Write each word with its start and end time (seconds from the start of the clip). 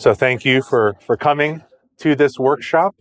So 0.00 0.14
thank 0.14 0.46
you 0.46 0.62
for, 0.62 0.96
for 1.02 1.14
coming 1.18 1.62
to 1.98 2.16
this 2.16 2.38
workshop. 2.38 2.96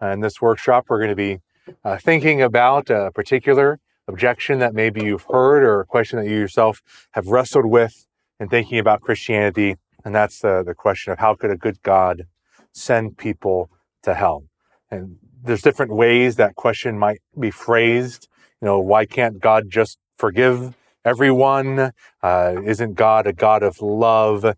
In 0.00 0.20
this 0.20 0.40
workshop, 0.40 0.86
we're 0.88 0.96
going 0.96 1.10
to 1.10 1.14
be 1.14 1.40
uh, 1.84 1.98
thinking 1.98 2.40
about 2.40 2.88
a 2.88 3.10
particular 3.14 3.80
objection 4.08 4.58
that 4.60 4.72
maybe 4.72 5.04
you've 5.04 5.26
heard 5.30 5.62
or 5.62 5.80
a 5.80 5.84
question 5.84 6.18
that 6.18 6.24
you 6.24 6.38
yourself 6.38 6.80
have 7.10 7.26
wrestled 7.26 7.66
with 7.66 8.06
in 8.40 8.48
thinking 8.48 8.78
about 8.78 9.02
Christianity. 9.02 9.76
And 10.06 10.14
that's 10.14 10.38
the, 10.38 10.62
the 10.64 10.72
question 10.72 11.12
of 11.12 11.18
how 11.18 11.34
could 11.34 11.50
a 11.50 11.56
good 11.56 11.82
God 11.82 12.22
send 12.72 13.18
people 13.18 13.68
to 14.04 14.14
hell? 14.14 14.44
And 14.90 15.18
there's 15.44 15.60
different 15.60 15.92
ways 15.92 16.36
that 16.36 16.54
question 16.54 16.98
might 16.98 17.20
be 17.38 17.50
phrased. 17.50 18.26
You 18.62 18.68
know, 18.68 18.80
why 18.80 19.04
can't 19.04 19.38
God 19.38 19.64
just 19.68 19.98
forgive 20.16 20.74
everyone? 21.04 21.92
Uh, 22.22 22.54
isn't 22.64 22.94
God 22.94 23.26
a 23.26 23.34
God 23.34 23.62
of 23.62 23.82
love? 23.82 24.56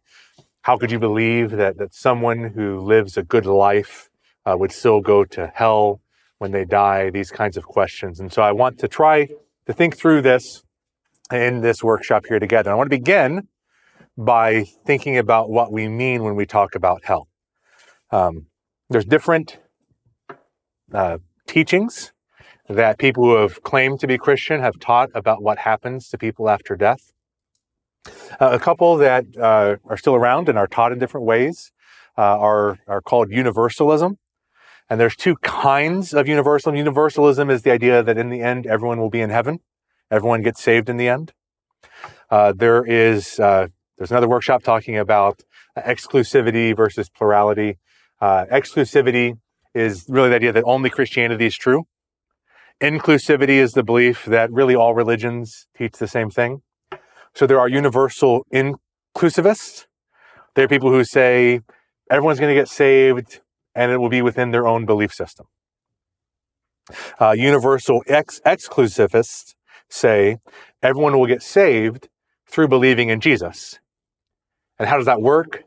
How 0.62 0.76
could 0.76 0.90
you 0.90 0.98
believe 0.98 1.52
that, 1.52 1.78
that 1.78 1.94
someone 1.94 2.52
who 2.54 2.80
lives 2.80 3.16
a 3.16 3.22
good 3.22 3.46
life 3.46 4.10
uh, 4.44 4.56
would 4.58 4.72
still 4.72 5.00
go 5.00 5.24
to 5.24 5.50
hell 5.54 6.00
when 6.38 6.50
they 6.50 6.64
die? 6.64 7.10
These 7.10 7.30
kinds 7.30 7.56
of 7.56 7.64
questions. 7.64 8.20
And 8.20 8.32
so 8.32 8.42
I 8.42 8.52
want 8.52 8.78
to 8.80 8.88
try 8.88 9.28
to 9.66 9.72
think 9.72 9.96
through 9.96 10.22
this 10.22 10.62
in 11.32 11.60
this 11.62 11.82
workshop 11.82 12.26
here 12.26 12.38
together. 12.38 12.70
I 12.70 12.74
want 12.74 12.90
to 12.90 12.96
begin 12.96 13.48
by 14.18 14.64
thinking 14.84 15.16
about 15.16 15.48
what 15.48 15.72
we 15.72 15.88
mean 15.88 16.22
when 16.22 16.36
we 16.36 16.44
talk 16.44 16.74
about 16.74 17.04
hell. 17.04 17.28
Um, 18.10 18.46
there's 18.90 19.04
different 19.04 19.58
uh, 20.92 21.18
teachings 21.46 22.12
that 22.68 22.98
people 22.98 23.24
who 23.24 23.36
have 23.36 23.62
claimed 23.62 24.00
to 24.00 24.06
be 24.06 24.18
Christian 24.18 24.60
have 24.60 24.78
taught 24.78 25.08
about 25.14 25.42
what 25.42 25.58
happens 25.58 26.08
to 26.08 26.18
people 26.18 26.48
after 26.50 26.76
death. 26.76 27.12
Uh, 28.06 28.50
a 28.52 28.58
couple 28.58 28.96
that 28.96 29.24
uh, 29.36 29.76
are 29.84 29.96
still 29.96 30.14
around 30.14 30.48
and 30.48 30.58
are 30.58 30.66
taught 30.66 30.92
in 30.92 30.98
different 30.98 31.26
ways 31.26 31.72
uh, 32.16 32.38
are, 32.38 32.78
are 32.86 33.00
called 33.00 33.30
universalism. 33.30 34.18
And 34.88 34.98
there's 34.98 35.16
two 35.16 35.36
kinds 35.36 36.12
of 36.12 36.26
universalism. 36.26 36.76
Universalism 36.76 37.50
is 37.50 37.62
the 37.62 37.70
idea 37.70 38.02
that 38.02 38.18
in 38.18 38.30
the 38.30 38.40
end, 38.40 38.66
everyone 38.66 38.98
will 38.98 39.10
be 39.10 39.20
in 39.20 39.30
heaven. 39.30 39.60
Everyone 40.10 40.42
gets 40.42 40.60
saved 40.62 40.88
in 40.88 40.96
the 40.96 41.08
end. 41.08 41.32
Uh, 42.28 42.52
there 42.52 42.84
is, 42.84 43.38
uh, 43.38 43.68
there's 43.96 44.10
another 44.10 44.28
workshop 44.28 44.62
talking 44.62 44.96
about 44.98 45.42
exclusivity 45.76 46.76
versus 46.76 47.08
plurality. 47.08 47.78
Uh, 48.20 48.46
exclusivity 48.50 49.38
is 49.74 50.06
really 50.08 50.28
the 50.30 50.36
idea 50.36 50.52
that 50.52 50.64
only 50.64 50.90
Christianity 50.90 51.46
is 51.46 51.56
true. 51.56 51.84
Inclusivity 52.80 53.58
is 53.60 53.72
the 53.72 53.82
belief 53.84 54.24
that 54.24 54.50
really 54.50 54.74
all 54.74 54.94
religions 54.94 55.66
teach 55.76 55.92
the 55.92 56.08
same 56.08 56.30
thing. 56.30 56.62
So 57.34 57.46
there 57.46 57.60
are 57.60 57.68
universal 57.68 58.46
inclusivists. 58.52 59.86
There 60.54 60.64
are 60.64 60.68
people 60.68 60.90
who 60.90 61.04
say 61.04 61.60
everyone's 62.10 62.40
going 62.40 62.54
to 62.54 62.60
get 62.60 62.68
saved 62.68 63.40
and 63.74 63.92
it 63.92 63.98
will 63.98 64.08
be 64.08 64.22
within 64.22 64.50
their 64.50 64.66
own 64.66 64.84
belief 64.84 65.12
system. 65.12 65.46
Uh, 67.20 67.32
universal 67.32 68.02
ex- 68.08 68.40
exclusivists 68.44 69.54
say 69.88 70.38
everyone 70.82 71.18
will 71.18 71.26
get 71.26 71.42
saved 71.42 72.08
through 72.48 72.68
believing 72.68 73.08
in 73.08 73.20
Jesus. 73.20 73.78
And 74.78 74.88
how 74.88 74.96
does 74.96 75.06
that 75.06 75.22
work? 75.22 75.64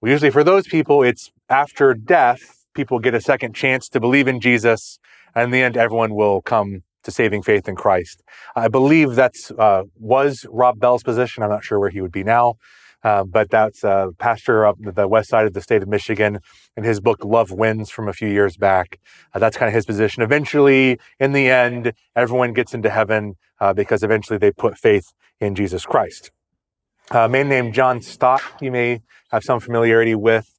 Well, 0.00 0.10
usually 0.10 0.30
for 0.30 0.42
those 0.42 0.66
people, 0.66 1.02
it's 1.02 1.30
after 1.48 1.94
death, 1.94 2.66
people 2.74 2.98
get 2.98 3.14
a 3.14 3.20
second 3.20 3.54
chance 3.54 3.88
to 3.90 4.00
believe 4.00 4.26
in 4.26 4.40
Jesus. 4.40 4.98
And 5.34 5.44
in 5.44 5.50
the 5.50 5.62
end, 5.62 5.76
everyone 5.76 6.14
will 6.14 6.42
come 6.42 6.82
to 7.06 7.10
saving 7.10 7.42
faith 7.42 7.66
in 7.68 7.74
Christ. 7.74 8.22
I 8.54 8.68
believe 8.68 9.14
that's 9.14 9.50
uh, 9.52 9.84
was 9.98 10.44
Rob 10.50 10.78
Bell's 10.78 11.02
position. 11.02 11.42
I'm 11.42 11.50
not 11.50 11.64
sure 11.64 11.80
where 11.80 11.90
he 11.90 12.00
would 12.00 12.12
be 12.12 12.22
now, 12.22 12.54
uh, 13.02 13.24
but 13.24 13.48
that's 13.50 13.82
uh, 13.82 14.08
pastor 14.18 14.66
up 14.66 14.76
the 14.80 15.08
west 15.08 15.30
side 15.30 15.46
of 15.46 15.54
the 15.54 15.62
state 15.62 15.82
of 15.82 15.88
Michigan. 15.88 16.40
In 16.76 16.84
his 16.84 17.00
book 17.00 17.24
Love 17.24 17.50
Wins 17.50 17.90
from 17.90 18.08
a 18.08 18.12
few 18.12 18.28
years 18.28 18.56
back, 18.56 19.00
uh, 19.32 19.38
that's 19.38 19.56
kind 19.56 19.68
of 19.68 19.74
his 19.74 19.86
position. 19.86 20.22
Eventually, 20.22 20.98
in 21.18 21.32
the 21.32 21.48
end, 21.48 21.92
everyone 22.14 22.52
gets 22.52 22.74
into 22.74 22.90
heaven 22.90 23.34
uh, 23.60 23.72
because 23.72 24.02
eventually 24.02 24.38
they 24.38 24.50
put 24.50 24.76
faith 24.76 25.12
in 25.40 25.54
Jesus 25.54 25.86
Christ. 25.86 26.30
a 27.10 27.28
man 27.28 27.48
named 27.48 27.72
John 27.72 28.02
Stott, 28.02 28.42
you 28.60 28.70
may 28.70 29.00
have 29.30 29.42
some 29.42 29.60
familiarity 29.60 30.14
with. 30.14 30.52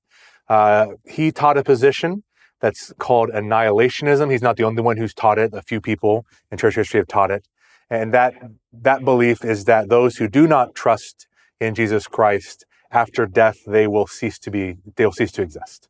Uh, 0.50 0.88
he 1.06 1.32
taught 1.32 1.58
a 1.58 1.64
position 1.64 2.24
that's 2.60 2.94
called 2.98 3.30
annihilationism. 3.30 4.32
He's 4.32 4.42
not 4.42 4.58
the 4.58 4.64
only 4.64 4.82
one 4.82 4.98
who's 4.98 5.14
taught 5.14 5.38
it. 5.38 5.54
A 5.54 5.62
few 5.62 5.80
people 5.82 6.26
in 6.52 6.58
church 6.58 6.76
history 6.76 7.00
have 7.00 7.08
taught 7.08 7.32
it. 7.32 7.48
And 7.90 8.14
that, 8.14 8.34
that 8.74 9.06
belief 9.06 9.46
is 9.46 9.66
that 9.66 9.90
those 9.90 10.18
who 10.18 10.28
do 10.28 10.48
not 10.48 10.76
trust 10.76 11.28
in 11.60 11.76
Jesus 11.76 12.08
Christ 12.08 12.66
after 12.92 13.26
death, 13.26 13.60
they 13.66 13.88
will 13.88 14.08
cease 14.08 14.40
to 14.40 14.52
be, 14.52 14.78
they 14.96 15.06
will 15.06 15.14
cease 15.14 15.32
to 15.34 15.42
exist. 15.42 15.88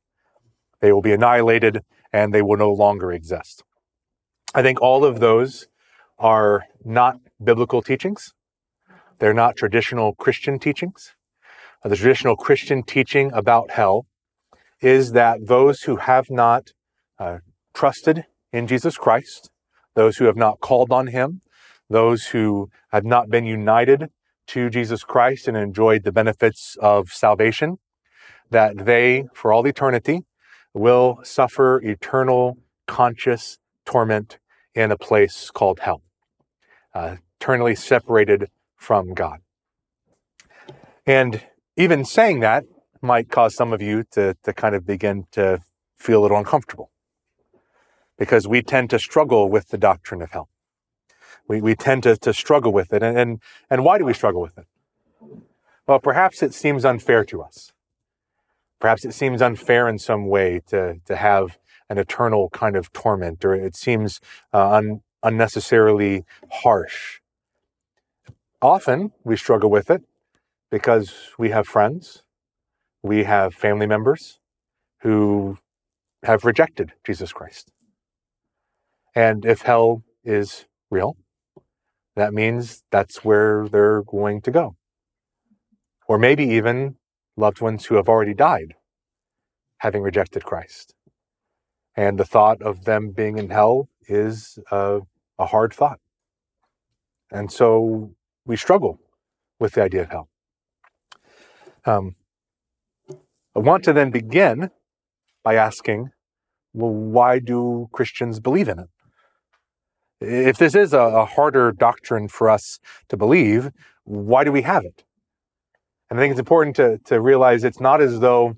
They 0.80 0.92
will 0.92 1.02
be 1.02 1.14
annihilated 1.14 1.82
and 2.14 2.34
they 2.34 2.42
will 2.42 2.58
no 2.58 2.72
longer 2.72 3.12
exist. 3.12 3.64
I 4.54 4.62
think 4.62 4.82
all 4.82 5.04
of 5.04 5.20
those 5.20 5.68
are 6.20 6.66
not 6.84 7.18
biblical 7.44 7.82
teachings. 7.82 8.34
They're 9.20 9.34
not 9.34 9.56
traditional 9.56 10.14
Christian 10.16 10.60
teachings. 10.60 11.14
The 11.84 11.96
traditional 11.96 12.36
Christian 12.36 12.84
teaching 12.84 13.32
about 13.34 13.72
hell 13.72 14.06
is 14.82 15.12
that 15.14 15.48
those 15.48 15.82
who 15.84 15.98
have 15.98 16.30
not 16.30 16.72
uh, 17.20 17.40
trusted 17.74 18.26
in 18.52 18.68
Jesus 18.68 18.98
Christ, 18.98 19.50
those 19.96 20.18
who 20.18 20.26
have 20.26 20.36
not 20.36 20.60
called 20.60 20.92
on 20.92 21.08
him, 21.08 21.42
those 21.90 22.28
who 22.28 22.70
have 22.92 23.06
not 23.06 23.30
been 23.30 23.46
united 23.46 24.10
to 24.48 24.70
Jesus 24.70 25.04
Christ 25.04 25.48
and 25.48 25.58
enjoyed 25.58 26.04
the 26.04 26.12
benefits 26.12 26.78
of 26.82 27.10
salvation, 27.10 27.78
that 28.50 28.86
they, 28.86 29.26
for 29.34 29.52
all 29.52 29.66
eternity, 29.68 30.22
will 30.74 31.20
suffer 31.24 31.82
eternal 31.84 32.58
conscious 32.86 33.58
torment 33.86 34.38
in 34.74 34.92
a 34.92 34.98
place 34.98 35.50
called 35.50 35.80
hell, 35.82 36.02
uh, 36.94 37.16
eternally 37.40 37.76
separated 37.76 38.50
from 38.76 39.14
God. 39.14 39.40
And 41.06 41.42
even 41.76 42.06
saying 42.06 42.42
that 42.42 42.64
might 43.08 43.30
cause 43.30 43.56
some 43.56 43.74
of 43.74 43.82
you 43.82 44.04
to, 44.12 44.36
to 44.44 44.54
kind 44.54 44.76
of 44.76 44.86
begin 44.86 45.26
to 45.32 45.62
feel 45.96 46.22
a 46.22 46.24
little 46.24 46.38
uncomfortable 46.38 46.92
because 48.20 48.48
we 48.48 48.62
tend 48.62 48.90
to 48.92 49.00
struggle 49.00 49.50
with 49.50 49.70
the 49.70 49.78
doctrine 49.78 50.22
of 50.22 50.32
hell. 50.32 50.50
We, 51.48 51.62
we 51.62 51.76
tend 51.76 52.04
to, 52.04 52.18
to 52.18 52.34
struggle 52.34 52.74
with 52.74 52.92
it. 52.94 53.02
And, 53.02 53.18
and, 53.18 53.42
and 53.70 53.86
why 53.86 53.98
do 53.98 54.06
we 54.06 54.14
struggle 54.14 54.42
with 54.42 54.58
it? 54.58 54.68
Well, 55.88 56.00
perhaps 56.00 56.44
it 56.44 56.54
seems 56.54 56.84
unfair 56.84 57.24
to 57.26 57.42
us. 57.42 57.72
Perhaps 58.80 59.06
it 59.06 59.14
seems 59.14 59.42
unfair 59.42 59.88
in 59.88 59.98
some 59.98 60.28
way 60.28 60.62
to, 60.68 61.00
to 61.06 61.16
have 61.16 61.58
an 61.90 61.98
eternal 61.98 62.50
kind 62.50 62.76
of 62.76 62.92
torment, 62.92 63.46
or 63.46 63.56
it 63.56 63.76
seems 63.76 64.20
uh, 64.54 64.72
un, 64.72 65.02
unnecessarily 65.24 66.26
harsh. 66.52 67.22
Often 68.62 69.14
we 69.24 69.38
struggle 69.38 69.70
with 69.70 69.90
it 69.90 70.04
because 70.70 71.32
we 71.40 71.52
have 71.52 71.66
friends 71.66 72.24
we 73.08 73.24
have 73.24 73.54
family 73.54 73.88
members 73.88 74.40
who 75.02 75.58
have 76.24 76.46
rejected 76.46 76.94
Jesus 77.06 77.32
Christ. 77.32 77.72
And 79.16 79.46
if 79.46 79.62
hell 79.62 80.04
is 80.24 80.66
real, 80.90 81.18
that 82.16 82.34
means 82.34 82.84
that's 82.92 83.24
where 83.24 83.68
they're 83.68 84.04
going 84.04 84.42
to 84.42 84.52
go. 84.52 84.76
Or 86.08 86.18
maybe 86.18 86.44
even 86.46 86.98
loved 87.36 87.62
ones 87.62 87.86
who 87.86 87.96
have 87.96 88.10
already 88.10 88.34
died 88.34 88.76
having 89.80 90.02
rejected 90.02 90.44
Christ. 90.44 90.96
And 91.96 92.20
the 92.20 92.26
thought 92.26 92.62
of 92.62 92.86
them 92.86 93.12
being 93.12 93.38
in 93.38 93.50
hell 93.50 93.90
is 94.08 94.60
a, 94.72 95.02
a 95.38 95.46
hard 95.48 95.74
thought. 95.74 96.00
And 97.32 97.52
so 97.52 98.12
we 98.46 98.56
struggle 98.56 99.00
with 99.60 99.74
the 99.74 99.84
idea 99.84 100.02
of 100.02 100.10
hell. 100.10 100.30
Um, 101.86 102.16
I 103.58 103.60
want 103.60 103.84
to 103.86 103.94
then 103.94 104.12
begin 104.12 104.70
by 105.44 105.56
asking, 105.56 106.12
well, 106.74 106.92
why 106.92 107.40
do 107.40 107.90
Christians 107.92 108.40
believe 108.40 108.68
in 108.68 108.78
it? 108.78 108.90
If 110.22 110.60
this 110.60 110.76
is 110.76 110.94
a, 110.94 111.26
harder 111.26 111.72
doctrine 111.72 112.28
for 112.28 112.52
us 112.52 112.80
to 113.10 113.18
believe, 113.18 113.72
why 114.04 114.44
do 114.44 114.52
we 114.52 114.62
have 114.62 114.86
it? 114.86 115.06
And 116.08 116.20
I 116.20 116.22
think 116.22 116.32
it's 116.32 116.40
important 116.40 116.76
to, 116.76 117.00
to 117.06 117.20
realize 117.20 117.64
it's 117.64 117.80
not 117.80 118.00
as 118.00 118.20
though 118.20 118.58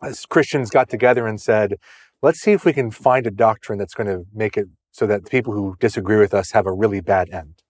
as 0.00 0.26
Christians 0.26 0.70
got 0.70 0.88
together 0.88 1.26
and 1.26 1.40
said, 1.40 1.74
let's 2.22 2.40
see 2.40 2.52
if 2.52 2.64
we 2.64 2.72
can 2.72 2.92
find 2.92 3.26
a 3.26 3.32
doctrine 3.32 3.80
that's 3.80 3.94
going 3.94 4.06
to 4.06 4.26
make 4.32 4.56
it 4.56 4.68
so 4.92 5.08
that 5.08 5.24
the 5.24 5.30
people 5.30 5.54
who 5.54 5.74
disagree 5.80 6.18
with 6.18 6.32
us 6.32 6.52
have 6.52 6.66
a 6.66 6.72
really 6.72 7.00
bad 7.00 7.30
end. 7.30 7.62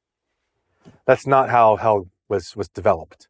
That's 1.07 1.27
not 1.27 1.49
how 1.49 1.77
hell 1.77 2.11
was, 2.29 2.55
was 2.55 2.69
developed. 2.69 3.29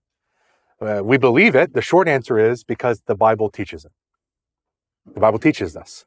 Uh, 0.81 1.03
we 1.05 1.17
believe 1.17 1.55
it. 1.55 1.75
The 1.75 1.83
short 1.83 2.09
answer 2.09 2.39
is 2.39 2.65
because 2.65 3.03
the 3.07 3.15
Bible 3.15 3.51
teaches 3.51 3.85
it. 3.85 3.93
The 5.15 5.21
Bible 5.21 5.39
teaches 5.39 5.77
us. 5.77 6.05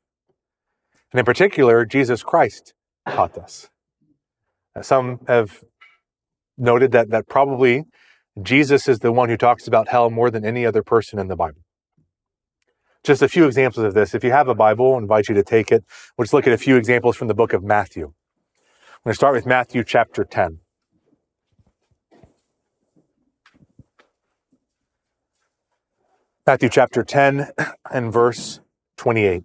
And 1.12 1.20
in 1.20 1.26
particular, 1.26 1.86
Jesus 1.86 2.24
Christ 2.24 2.74
taught 3.08 3.34
this. 3.34 3.70
Uh, 4.76 4.82
some 4.82 5.20
have 5.28 5.64
noted 6.58 6.92
that, 6.92 7.10
that 7.10 7.28
probably 7.28 7.86
Jesus 8.42 8.88
is 8.88 9.00
the 9.00 9.12
one 9.12 9.30
who 9.30 9.38
talks 9.38 9.68
about 9.68 9.88
hell 9.88 10.10
more 10.10 10.30
than 10.30 10.46
any 10.46 10.66
other 10.66 10.84
person 10.84 11.18
in 11.20 11.28
the 11.28 11.36
Bible. 11.36 11.62
just 13.04 13.22
a 13.22 13.30
few 13.30 13.46
examples 13.46 13.86
of 13.86 13.94
this. 13.94 14.14
If 14.14 14.24
you 14.24 14.32
have 14.32 14.50
a 14.50 14.56
Bible, 14.56 14.96
I 14.96 14.98
invite 14.98 15.30
you 15.30 15.36
to 15.36 15.44
take 15.44 15.72
it. 15.72 15.86
We'll 16.18 16.26
just 16.26 16.34
look 16.34 16.46
at 16.46 16.54
a 16.54 16.58
few 16.58 16.76
examples 16.76 17.16
from 17.16 17.30
the 17.30 17.34
book 17.34 17.54
of 17.54 17.64
Matthew. 17.64 18.06
I'm 18.06 19.04
going 19.06 19.14
to 19.14 19.16
start 19.16 19.34
with 19.34 19.46
Matthew 19.46 19.84
chapter 19.84 20.26
10. 20.26 20.60
Matthew 26.48 26.70
chapter 26.70 27.04
10 27.04 27.50
and 27.92 28.14
verse 28.14 28.62
28. 28.96 29.44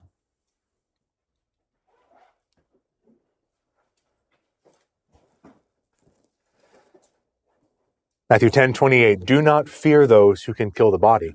Matthew 8.31 8.51
10 8.51 8.73
28. 8.73 9.25
Do 9.25 9.43
not 9.43 9.69
fear 9.69 10.07
those 10.07 10.45
who 10.45 10.55
can 10.55 10.71
kill 10.71 10.93
the 10.93 10.99
body. 10.99 11.35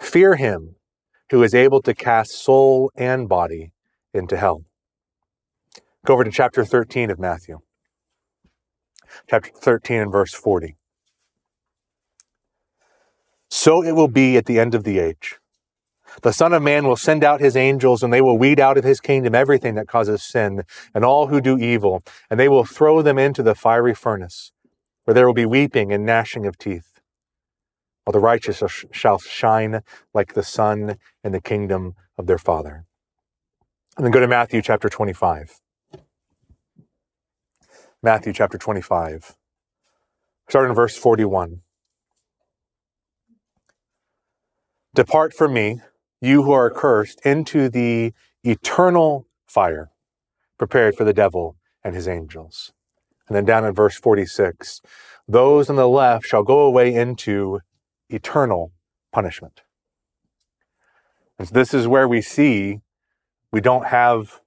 Fear 0.00 0.34
him 0.34 0.74
who 1.30 1.44
is 1.44 1.54
able 1.54 1.80
to 1.82 1.94
cast 1.94 2.32
soul 2.32 2.90
and 2.96 3.28
body 3.28 3.70
into 4.12 4.36
hell. 4.36 4.64
Go 6.04 6.14
over 6.14 6.24
to 6.24 6.30
chapter 6.32 6.64
13 6.64 7.12
of 7.12 7.20
Matthew. 7.20 7.60
Chapter 9.30 9.52
13 9.54 10.00
and 10.00 10.10
verse 10.10 10.34
40. 10.34 10.76
So 13.56 13.82
it 13.82 13.92
will 13.92 14.06
be 14.06 14.36
at 14.36 14.44
the 14.44 14.60
end 14.60 14.74
of 14.74 14.84
the 14.84 14.98
age. 14.98 15.38
The 16.20 16.34
Son 16.34 16.52
of 16.52 16.62
Man 16.62 16.86
will 16.86 16.94
send 16.94 17.24
out 17.24 17.40
his 17.40 17.56
angels, 17.56 18.02
and 18.02 18.12
they 18.12 18.20
will 18.20 18.36
weed 18.36 18.60
out 18.60 18.76
of 18.76 18.84
his 18.84 19.00
kingdom 19.00 19.34
everything 19.34 19.76
that 19.76 19.88
causes 19.88 20.22
sin, 20.22 20.64
and 20.94 21.06
all 21.06 21.28
who 21.28 21.40
do 21.40 21.56
evil, 21.56 22.02
and 22.28 22.38
they 22.38 22.50
will 22.50 22.66
throw 22.66 23.00
them 23.00 23.18
into 23.18 23.42
the 23.42 23.54
fiery 23.54 23.94
furnace, 23.94 24.52
where 25.04 25.14
there 25.14 25.26
will 25.26 25.32
be 25.32 25.46
weeping 25.46 25.90
and 25.90 26.04
gnashing 26.04 26.44
of 26.44 26.58
teeth 26.58 27.00
while 28.04 28.12
the 28.12 28.20
righteous 28.20 28.62
shall 28.92 29.18
shine 29.18 29.80
like 30.12 30.34
the 30.34 30.42
sun 30.44 30.98
in 31.24 31.32
the 31.32 31.40
kingdom 31.40 31.94
of 32.18 32.26
their 32.26 32.38
Father. 32.38 32.84
And 33.96 34.04
then 34.04 34.12
go 34.12 34.20
to 34.20 34.28
Matthew 34.28 34.60
chapter 34.60 34.90
25. 34.90 35.60
Matthew 38.02 38.34
chapter 38.34 38.58
25, 38.58 39.34
starting 40.46 40.70
in 40.70 40.76
verse 40.76 40.96
41. 40.96 41.62
Depart 44.96 45.34
from 45.34 45.52
me, 45.52 45.82
you 46.22 46.44
who 46.44 46.52
are 46.52 46.70
cursed, 46.70 47.20
into 47.22 47.68
the 47.68 48.14
eternal 48.42 49.26
fire 49.46 49.90
prepared 50.58 50.96
for 50.96 51.04
the 51.04 51.12
devil 51.12 51.58
and 51.84 51.94
his 51.94 52.08
angels. 52.08 52.72
And 53.28 53.36
then 53.36 53.44
down 53.44 53.66
in 53.66 53.74
verse 53.74 53.96
46, 53.96 54.80
those 55.28 55.68
on 55.68 55.76
the 55.76 55.86
left 55.86 56.24
shall 56.24 56.42
go 56.42 56.60
away 56.60 56.94
into 56.94 57.60
eternal 58.08 58.72
punishment. 59.12 59.60
And 61.38 61.46
so 61.46 61.52
this 61.52 61.74
is 61.74 61.86
where 61.86 62.08
we 62.08 62.22
see 62.22 62.78
we 63.52 63.60
don't 63.60 63.88
have 63.88 64.40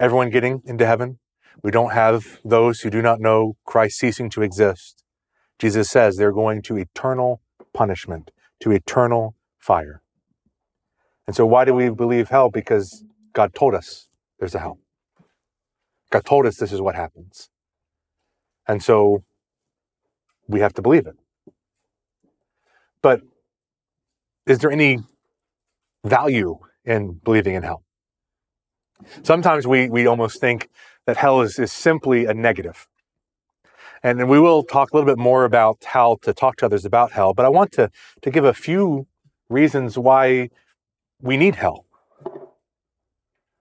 everyone 0.00 0.30
getting 0.30 0.62
into 0.64 0.86
heaven. 0.86 1.18
We 1.62 1.70
don't 1.70 1.92
have 1.92 2.40
those 2.46 2.80
who 2.80 2.88
do 2.88 3.02
not 3.02 3.20
know 3.20 3.58
Christ 3.66 3.98
ceasing 3.98 4.30
to 4.30 4.40
exist. 4.40 5.04
Jesus 5.58 5.90
says 5.90 6.16
they're 6.16 6.32
going 6.32 6.62
to 6.62 6.78
eternal 6.78 7.42
punishment, 7.74 8.30
to 8.60 8.70
eternal 8.70 9.34
fire. 9.60 10.02
And 11.26 11.36
so, 11.36 11.46
why 11.46 11.64
do 11.64 11.74
we 11.74 11.90
believe 11.90 12.28
hell? 12.28 12.50
Because 12.50 13.04
God 13.32 13.54
told 13.54 13.74
us 13.74 14.08
there's 14.38 14.54
a 14.54 14.58
hell. 14.58 14.78
God 16.10 16.24
told 16.24 16.46
us 16.46 16.56
this 16.56 16.72
is 16.72 16.80
what 16.80 16.96
happens. 16.96 17.50
And 18.66 18.82
so, 18.82 19.22
we 20.48 20.60
have 20.60 20.74
to 20.74 20.82
believe 20.82 21.06
it. 21.06 21.16
But 23.02 23.20
is 24.46 24.58
there 24.58 24.70
any 24.70 24.98
value 26.04 26.58
in 26.84 27.20
believing 27.22 27.54
in 27.54 27.62
hell? 27.62 27.84
Sometimes 29.22 29.66
we, 29.66 29.88
we 29.88 30.06
almost 30.06 30.40
think 30.40 30.68
that 31.06 31.16
hell 31.16 31.40
is, 31.40 31.58
is 31.58 31.72
simply 31.72 32.26
a 32.26 32.34
negative. 32.34 32.88
And 34.02 34.28
we 34.28 34.40
will 34.40 34.62
talk 34.62 34.92
a 34.92 34.96
little 34.96 35.10
bit 35.10 35.18
more 35.18 35.44
about 35.44 35.84
how 35.84 36.18
to 36.22 36.32
talk 36.32 36.56
to 36.56 36.66
others 36.66 36.84
about 36.84 37.12
hell, 37.12 37.34
but 37.34 37.44
I 37.44 37.48
want 37.48 37.72
to, 37.72 37.90
to 38.22 38.30
give 38.30 38.44
a 38.44 38.54
few 38.54 39.06
reasons 39.50 39.98
why 39.98 40.48
we 41.20 41.36
need 41.36 41.56
hell. 41.56 41.84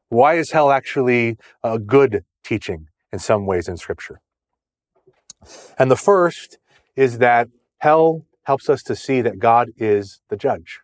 Why 0.08 0.36
is 0.36 0.52
hell 0.52 0.72
actually 0.72 1.38
a 1.64 1.78
good 1.78 2.24
teaching 2.44 2.88
in 3.12 3.20
some 3.20 3.46
ways 3.46 3.68
in 3.68 3.76
Scripture? 3.76 4.22
And 5.78 5.92
the 5.92 5.98
first 5.98 6.58
is 6.96 7.18
that 7.18 7.50
hell 7.80 8.26
helps 8.44 8.70
us 8.70 8.82
to 8.84 8.96
see 8.96 9.22
that 9.22 9.40
God 9.40 9.70
is 9.78 10.22
the 10.30 10.38
judge. 10.38 10.80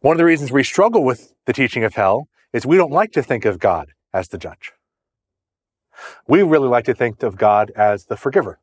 One 0.00 0.14
of 0.14 0.18
the 0.18 0.24
reasons 0.24 0.50
we 0.50 0.64
struggle 0.64 1.04
with 1.04 1.34
the 1.46 1.52
teaching 1.52 1.84
of 1.84 1.94
hell 1.94 2.28
is 2.52 2.66
we 2.66 2.76
don't 2.76 2.92
like 2.92 3.12
to 3.12 3.22
think 3.22 3.44
of 3.44 3.58
God 3.58 3.92
as 4.12 4.28
the 4.28 4.38
judge. 4.38 4.72
We 6.26 6.42
really 6.42 6.68
like 6.68 6.86
to 6.86 6.94
think 6.94 7.22
of 7.22 7.36
God 7.36 7.70
as 7.76 8.06
the 8.06 8.16
forgiver. 8.16 8.58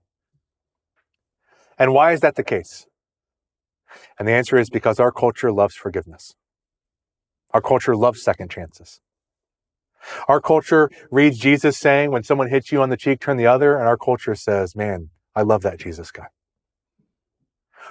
And 1.77 1.93
why 1.93 2.13
is 2.13 2.21
that 2.21 2.35
the 2.35 2.43
case? 2.43 2.87
And 4.17 4.27
the 4.27 4.33
answer 4.33 4.57
is 4.57 4.69
because 4.69 4.99
our 4.99 5.11
culture 5.11 5.51
loves 5.51 5.75
forgiveness. 5.75 6.33
Our 7.51 7.61
culture 7.61 7.95
loves 7.95 8.21
second 8.21 8.51
chances. 8.51 8.99
Our 10.27 10.39
culture 10.39 10.89
reads 11.11 11.37
Jesus 11.39 11.77
saying, 11.77 12.11
when 12.11 12.23
someone 12.23 12.49
hits 12.49 12.71
you 12.71 12.81
on 12.81 12.89
the 12.89 12.97
cheek, 12.97 13.19
turn 13.19 13.37
the 13.37 13.47
other. 13.47 13.77
And 13.77 13.87
our 13.87 13.97
culture 13.97 14.35
says, 14.35 14.75
man, 14.75 15.09
I 15.35 15.41
love 15.41 15.61
that 15.63 15.79
Jesus 15.79 16.11
guy. 16.11 16.27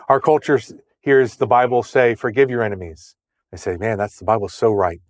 Our 0.08 0.20
culture 0.20 0.60
hears 1.00 1.36
the 1.36 1.46
Bible 1.46 1.82
say, 1.82 2.14
forgive 2.14 2.50
your 2.50 2.62
enemies. 2.62 3.14
They 3.50 3.58
say, 3.58 3.76
man, 3.76 3.98
that's 3.98 4.18
the 4.18 4.24
Bible's 4.24 4.54
so 4.54 4.72
right. 4.72 5.00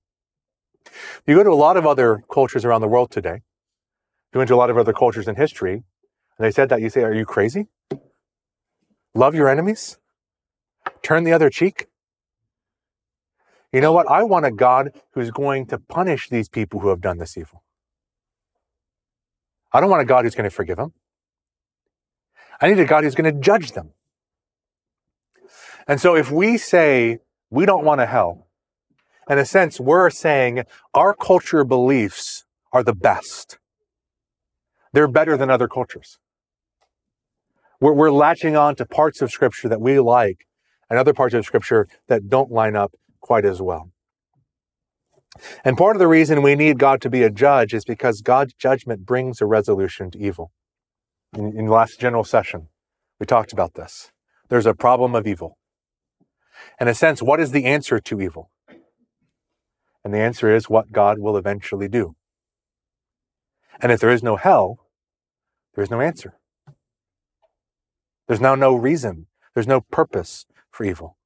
You 1.27 1.37
go 1.37 1.43
to 1.43 1.51
a 1.51 1.55
lot 1.55 1.77
of 1.77 1.87
other 1.87 2.23
cultures 2.33 2.65
around 2.65 2.81
the 2.81 2.89
world 2.89 3.11
today, 3.11 3.41
you 4.33 4.39
went 4.39 4.49
to 4.49 4.55
a 4.55 4.57
lot 4.57 4.71
of 4.71 4.79
other 4.79 4.93
cultures 4.93 5.27
in 5.27 5.37
history, 5.37 5.73
and 5.73 5.83
they 6.39 6.51
said 6.51 6.69
that, 6.69 6.81
you 6.81 6.91
say, 6.91 7.03
are 7.03 7.15
you 7.15 7.25
crazy? 7.25 7.67
Love 9.15 9.35
your 9.35 9.49
enemies? 9.49 9.99
Turn 11.06 11.23
the 11.23 11.32
other 11.32 11.50
cheek? 11.50 11.87
You 13.73 13.81
know 13.81 13.93
what? 13.93 14.11
I 14.11 14.25
want 14.25 14.44
a 14.44 14.50
God 14.50 14.91
who's 15.12 15.31
going 15.31 15.67
to 15.67 15.79
punish 15.79 16.29
these 16.29 16.49
people 16.49 16.81
who 16.81 16.88
have 16.88 17.00
done 17.00 17.19
this 17.19 17.38
evil. 17.38 17.62
I 19.73 19.81
don't 19.81 19.88
want 19.88 20.03
a 20.03 20.05
God 20.05 20.25
who's 20.25 20.35
going 20.35 20.50
to 20.50 20.55
forgive 20.56 20.79
them. 20.79 20.94
I 22.61 22.67
need 22.67 22.81
a 22.81 22.85
God 22.85 23.05
who's 23.05 23.14
going 23.14 23.32
to 23.32 23.41
judge 23.41 23.70
them. 23.70 23.93
And 25.87 26.00
so 26.00 26.17
if 26.17 26.32
we 26.32 26.58
say 26.58 27.20
we 27.50 27.67
don't 27.67 27.85
want 27.85 28.00
a 28.00 28.06
hell, 28.06 28.49
in 29.31 29.38
a 29.38 29.47
sense, 29.47 29.78
we're 29.78 30.11
saying 30.11 30.64
our 30.92 31.14
culture 31.14 31.62
beliefs 31.62 32.47
are 32.73 32.83
the 32.83 32.97
best. 32.97 33.59
They're 34.92 35.07
better 35.07 35.37
than 35.37 35.50
other 35.50 35.69
cultures. 35.69 36.19
We're, 37.81 37.92
we're 37.92 38.11
latching 38.11 38.57
on 38.57 38.75
to 38.75 38.85
parts 38.85 39.23
of 39.23 39.31
scripture 39.31 39.69
that 39.69 39.81
we 39.81 40.00
like 40.00 40.47
and 40.88 40.99
other 40.99 41.12
parts 41.12 41.35
of 41.35 41.45
scripture 41.45 41.88
that 42.09 42.28
don't 42.28 42.50
line 42.50 42.76
up 42.76 42.93
quite 43.21 43.45
as 43.45 43.61
well. 43.61 43.90
And 45.64 45.76
part 45.76 45.97
of 45.97 46.00
the 46.00 46.09
reason 46.09 46.43
we 46.43 46.55
need 46.55 46.78
God 46.78 47.00
to 47.02 47.11
be 47.11 47.23
a 47.23 47.31
judge 47.31 47.75
is 47.75 47.85
because 47.85 48.21
God's 48.21 48.55
judgment 48.55 49.05
brings 49.05 49.40
a 49.40 49.47
resolution 49.47 50.11
to 50.12 50.19
evil. 50.19 50.50
In, 51.35 51.57
in 51.59 51.66
the 51.66 51.73
last 51.73 52.00
general 52.00 52.25
session, 52.25 52.69
we 53.21 53.26
talked 53.26 53.52
about 53.52 53.75
this. 53.75 54.12
There's 54.49 54.66
a 54.66 54.75
problem 54.75 55.14
of 55.14 55.26
evil. 55.26 55.59
In 56.81 56.88
a 56.88 56.95
sense, 56.95 57.21
what 57.21 57.40
is 57.40 57.50
the 57.50 57.66
answer 57.66 57.99
to 57.99 58.21
evil? 58.21 58.50
And 60.05 60.14
the 60.14 60.19
answer 60.19 60.55
is 60.55 60.71
what 60.71 60.93
God 60.93 61.19
will 61.19 61.37
eventually 61.37 61.88
do. 61.88 62.14
And 63.81 63.93
if 63.93 64.00
there 64.00 64.11
is 64.11 64.23
no 64.23 64.37
hell, 64.37 64.78
there 65.75 65.85
is 65.85 65.90
no 65.90 66.00
answer. 66.00 66.38
There's 68.26 68.40
now 68.40 68.55
no 68.55 68.75
reason, 68.75 69.26
there's 69.55 69.66
no 69.66 69.81
purpose 69.81 70.47
for 70.76 70.85
evil. 70.85 71.16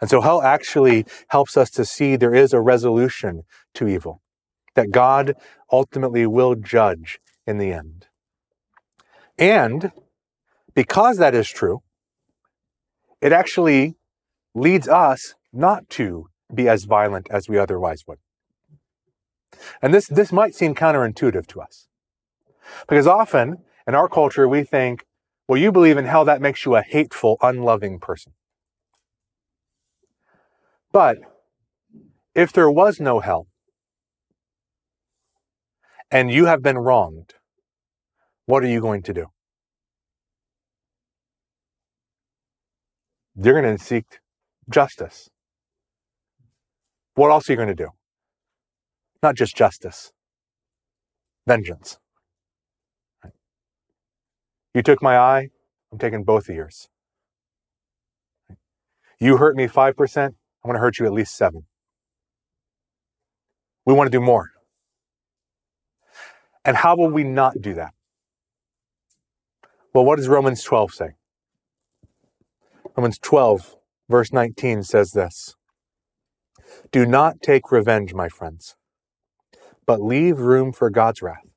And 0.00 0.08
so 0.08 0.20
hell 0.20 0.40
actually 0.42 1.04
helps 1.28 1.56
us 1.56 1.70
to 1.70 1.84
see 1.84 2.14
there 2.14 2.34
is 2.34 2.52
a 2.52 2.60
resolution 2.60 3.42
to 3.74 3.88
evil, 3.88 4.22
that 4.74 4.92
God 4.92 5.34
ultimately 5.72 6.24
will 6.26 6.54
judge 6.54 7.18
in 7.46 7.58
the 7.58 7.72
end. 7.72 8.06
And 9.36 9.90
because 10.74 11.18
that 11.18 11.34
is 11.34 11.48
true, 11.48 11.80
it 13.20 13.32
actually 13.32 13.96
leads 14.54 14.88
us 14.88 15.34
not 15.52 15.88
to 15.90 16.26
be 16.54 16.68
as 16.68 16.84
violent 16.84 17.26
as 17.30 17.48
we 17.48 17.58
otherwise 17.58 18.04
would. 18.06 18.18
And 19.82 19.92
this, 19.92 20.06
this 20.06 20.30
might 20.30 20.54
seem 20.54 20.74
counterintuitive 20.74 21.46
to 21.48 21.60
us. 21.60 21.88
Because 22.88 23.06
often 23.08 23.64
in 23.86 23.94
our 23.96 24.08
culture, 24.08 24.46
we 24.46 24.62
think, 24.62 25.04
well, 25.48 25.58
you 25.58 25.72
believe 25.72 25.96
in 25.96 26.04
hell, 26.04 26.26
that 26.26 26.42
makes 26.42 26.66
you 26.66 26.76
a 26.76 26.82
hateful, 26.82 27.38
unloving 27.40 27.98
person. 27.98 28.34
But 30.92 31.16
if 32.34 32.52
there 32.52 32.70
was 32.70 33.00
no 33.00 33.20
hell, 33.20 33.46
and 36.10 36.30
you 36.30 36.46
have 36.46 36.62
been 36.62 36.76
wronged, 36.78 37.34
what 38.46 38.62
are 38.62 38.68
you 38.68 38.80
going 38.80 39.02
to 39.02 39.14
do? 39.14 39.26
You're 43.36 43.60
going 43.60 43.76
to 43.76 43.82
seek 43.82 44.18
justice. 44.70 45.28
what 47.14 47.30
else 47.30 47.48
are 47.48 47.52
you 47.52 47.56
going 47.56 47.68
to 47.68 47.74
do? 47.74 47.88
Not 49.22 49.34
just 49.34 49.56
justice, 49.56 50.12
vengeance. 51.46 51.98
You 54.78 54.82
took 54.84 55.02
my 55.02 55.18
eye, 55.18 55.48
I'm 55.90 55.98
taking 55.98 56.22
both 56.22 56.48
of 56.48 56.54
yours. 56.54 56.88
You 59.18 59.38
hurt 59.38 59.56
me 59.56 59.66
5%, 59.66 60.24
I'm 60.24 60.32
going 60.62 60.74
to 60.74 60.78
hurt 60.78 61.00
you 61.00 61.06
at 61.06 61.12
least 61.12 61.36
7. 61.36 61.64
We 63.84 63.92
want 63.92 64.06
to 64.06 64.16
do 64.16 64.24
more. 64.24 64.52
And 66.64 66.76
how 66.76 66.94
will 66.94 67.10
we 67.10 67.24
not 67.24 67.60
do 67.60 67.74
that? 67.74 67.92
Well, 69.92 70.04
what 70.04 70.14
does 70.14 70.28
Romans 70.28 70.62
12 70.62 70.94
say? 70.94 71.08
Romans 72.96 73.18
12, 73.18 73.74
verse 74.08 74.32
19 74.32 74.84
says 74.84 75.10
this 75.10 75.56
Do 76.92 77.04
not 77.04 77.42
take 77.42 77.72
revenge, 77.72 78.14
my 78.14 78.28
friends, 78.28 78.76
but 79.86 80.00
leave 80.00 80.38
room 80.38 80.72
for 80.72 80.88
God's 80.88 81.20
wrath. 81.20 81.47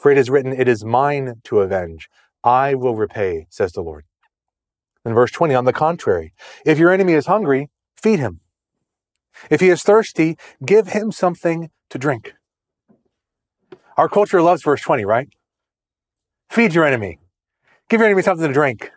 For 0.00 0.10
it 0.10 0.16
is 0.16 0.30
written, 0.30 0.54
It 0.54 0.66
is 0.66 0.82
mine 0.82 1.42
to 1.44 1.60
avenge. 1.60 2.08
I 2.42 2.74
will 2.74 2.96
repay, 2.96 3.46
says 3.50 3.72
the 3.72 3.82
Lord. 3.82 4.06
In 5.04 5.12
verse 5.12 5.30
20, 5.30 5.54
on 5.54 5.66
the 5.66 5.74
contrary, 5.74 6.32
if 6.64 6.78
your 6.78 6.90
enemy 6.90 7.12
is 7.12 7.26
hungry, 7.26 7.68
feed 8.02 8.18
him. 8.18 8.40
If 9.50 9.60
he 9.60 9.68
is 9.68 9.82
thirsty, 9.82 10.38
give 10.64 10.88
him 10.88 11.12
something 11.12 11.68
to 11.90 11.98
drink. 11.98 12.32
Our 13.98 14.08
culture 14.08 14.40
loves 14.40 14.62
verse 14.62 14.80
20, 14.80 15.04
right? 15.04 15.28
Feed 16.48 16.74
your 16.74 16.86
enemy. 16.86 17.18
Give 17.90 18.00
your 18.00 18.08
enemy 18.08 18.22
something 18.22 18.48
to 18.48 18.54
drink. 18.54 18.90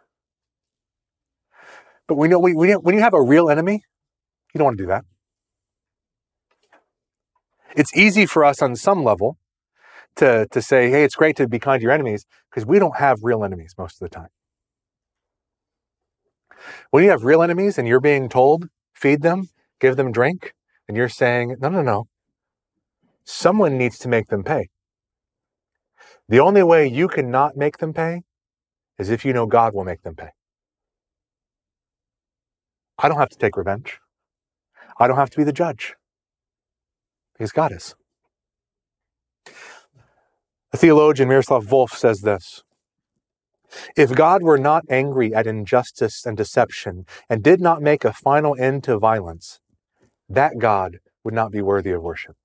But 2.08 2.16
we 2.16 2.30
know 2.30 2.40
we, 2.40 2.54
we, 2.54 2.72
when 2.74 2.96
you 2.96 3.02
have 3.02 3.14
a 3.14 3.22
real 3.22 3.50
enemy, 3.50 3.84
you 4.54 4.58
don't 4.58 4.66
want 4.66 4.78
to 4.78 4.84
do 4.84 4.88
that. 4.88 5.04
It's 7.76 7.94
easy 7.94 8.26
for 8.26 8.46
us 8.46 8.62
on 8.62 8.78
some 8.78 9.04
level 9.04 9.38
to, 10.18 10.48
to 10.52 10.62
say, 10.62 10.90
hey, 10.90 11.04
it's 11.04 11.16
great 11.16 11.36
to 11.38 11.48
be 11.48 11.60
kind 11.60 11.80
to 11.80 11.84
your 11.84 11.92
enemies 11.92 12.26
because 12.50 12.66
we 12.66 12.80
don't 12.80 12.98
have 12.98 13.20
real 13.24 13.44
enemies 13.44 13.74
most 13.78 14.02
of 14.02 14.10
the 14.10 14.16
time. 14.16 14.30
When 16.92 17.04
you 17.04 17.10
have 17.10 17.24
real 17.24 17.42
enemies 17.42 17.78
and 17.78 17.88
you're 17.88 18.00
being 18.00 18.30
told, 18.30 18.68
feed 18.94 19.22
them, 19.22 19.50
give 19.80 19.96
them 19.96 20.12
drink, 20.12 20.54
and 20.88 20.96
you're 20.96 21.10
saying, 21.10 21.56
no, 21.60 21.70
no, 21.70 21.82
no, 21.82 22.08
someone 23.26 23.78
needs 23.78 23.98
to 24.00 24.08
make 24.08 24.28
them 24.28 24.44
pay. 24.44 24.70
The 26.30 26.40
only 26.40 26.64
way 26.64 26.88
you 26.88 27.08
cannot 27.08 27.58
make 27.58 27.78
them 27.78 27.94
pay 27.94 28.22
is 28.98 29.10
if 29.10 29.26
you 29.26 29.34
know 29.34 29.46
God 29.46 29.74
will 29.74 29.84
make 29.84 30.04
them 30.04 30.16
pay. 30.16 30.30
I 33.00 33.08
don't 33.10 33.18
have 33.18 33.30
to 33.30 33.38
take 33.38 33.58
revenge. 33.58 34.00
I 35.00 35.08
don't 35.08 35.18
have 35.18 35.32
to 35.32 35.38
be 35.38 35.44
the 35.44 35.54
judge 35.54 35.96
because 37.34 37.52
God 37.52 37.72
is. 37.72 37.96
The 40.74 40.80
theologian 40.80 41.30
Miroslav 41.30 41.68
Volf 41.68 41.92
says 41.92 42.22
this 42.22 42.64
If 43.96 44.12
God 44.16 44.42
were 44.42 44.58
not 44.58 44.84
angry 44.90 45.32
at 45.32 45.46
injustice 45.46 46.26
and 46.26 46.36
deception 46.36 47.06
and 47.30 47.44
did 47.44 47.62
not 47.62 47.84
make 47.84 48.04
a 48.04 48.12
final 48.12 48.56
end 48.60 48.84
to 48.86 48.98
violence, 48.98 49.60
that 50.28 50.58
God 50.58 50.98
would 51.24 51.36
not 51.36 51.52
be 51.52 51.62
worthy 51.62 51.92
of 51.92 52.02
worship. 52.02 52.36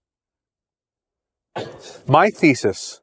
My 2.06 2.28
thesis 2.28 3.00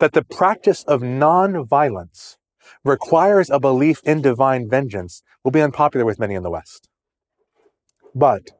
that 0.00 0.12
the 0.12 0.22
practice 0.22 0.84
of 0.84 1.02
non-violence 1.02 2.36
requires 2.84 3.48
a 3.48 3.58
belief 3.58 4.02
in 4.04 4.20
divine 4.20 4.68
vengeance 4.68 5.22
will 5.42 5.50
be 5.50 5.62
unpopular 5.62 6.04
with 6.04 6.18
many 6.18 6.34
in 6.34 6.42
the 6.42 6.50
West. 6.50 6.90
But 8.14 8.50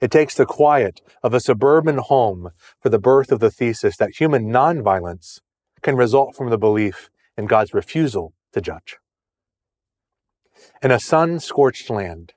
it 0.00 0.10
takes 0.10 0.34
the 0.34 0.46
quiet 0.46 1.00
of 1.22 1.34
a 1.34 1.40
suburban 1.40 1.98
home 1.98 2.50
for 2.80 2.88
the 2.88 2.98
birth 2.98 3.32
of 3.32 3.40
the 3.40 3.50
thesis 3.50 3.96
that 3.96 4.16
human 4.18 4.46
nonviolence 4.46 5.40
can 5.82 5.96
result 5.96 6.36
from 6.36 6.50
the 6.50 6.58
belief 6.58 7.10
in 7.36 7.46
God's 7.46 7.74
refusal 7.74 8.34
to 8.52 8.60
judge. 8.60 8.96
In 10.82 10.90
a 10.90 11.00
sun 11.00 11.40
scorched 11.40 11.90
land, 11.90 12.34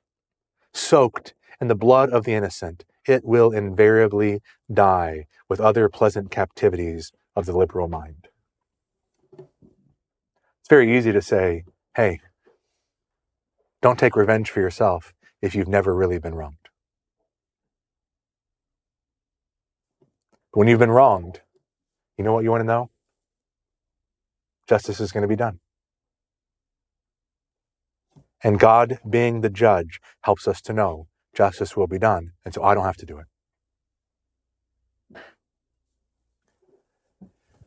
soaked 0.73 1.33
in 1.59 1.67
the 1.67 1.75
blood 1.75 2.09
of 2.09 2.23
the 2.23 2.33
innocent, 2.33 2.83
it 3.07 3.23
will 3.25 3.51
invariably 3.51 4.41
die 4.71 5.25
with 5.49 5.59
other 5.59 5.89
pleasant 5.89 6.31
captivities 6.31 7.11
of 7.35 7.45
the 7.45 7.57
liberal 7.57 7.87
mind. 7.87 8.27
It's 9.37 10.69
very 10.69 10.95
easy 10.95 11.11
to 11.11 11.21
say, 11.21 11.63
hey, 11.95 12.19
don't 13.81 13.97
take 13.97 14.15
revenge 14.15 14.49
for 14.51 14.59
yourself 14.59 15.13
if 15.41 15.55
you've 15.55 15.67
never 15.67 15.95
really 15.95 16.19
been 16.19 16.35
wronged. 16.35 16.60
But 20.51 20.59
when 20.59 20.67
you've 20.67 20.79
been 20.79 20.91
wronged, 20.91 21.41
you 22.17 22.23
know 22.23 22.33
what 22.33 22.43
you 22.43 22.51
want 22.51 22.61
to 22.61 22.67
know? 22.67 22.89
Justice 24.67 24.99
is 24.99 25.11
going 25.11 25.23
to 25.23 25.27
be 25.27 25.35
done. 25.35 25.59
And 28.43 28.59
God, 28.59 28.99
being 29.07 29.41
the 29.41 29.49
judge, 29.49 29.99
helps 30.21 30.47
us 30.47 30.61
to 30.61 30.73
know 30.73 31.07
justice 31.33 31.77
will 31.77 31.87
be 31.87 31.99
done. 31.99 32.31
And 32.43 32.53
so 32.53 32.63
I 32.63 32.73
don't 32.73 32.85
have 32.85 32.97
to 32.97 33.05
do 33.05 33.19
it. 33.19 33.25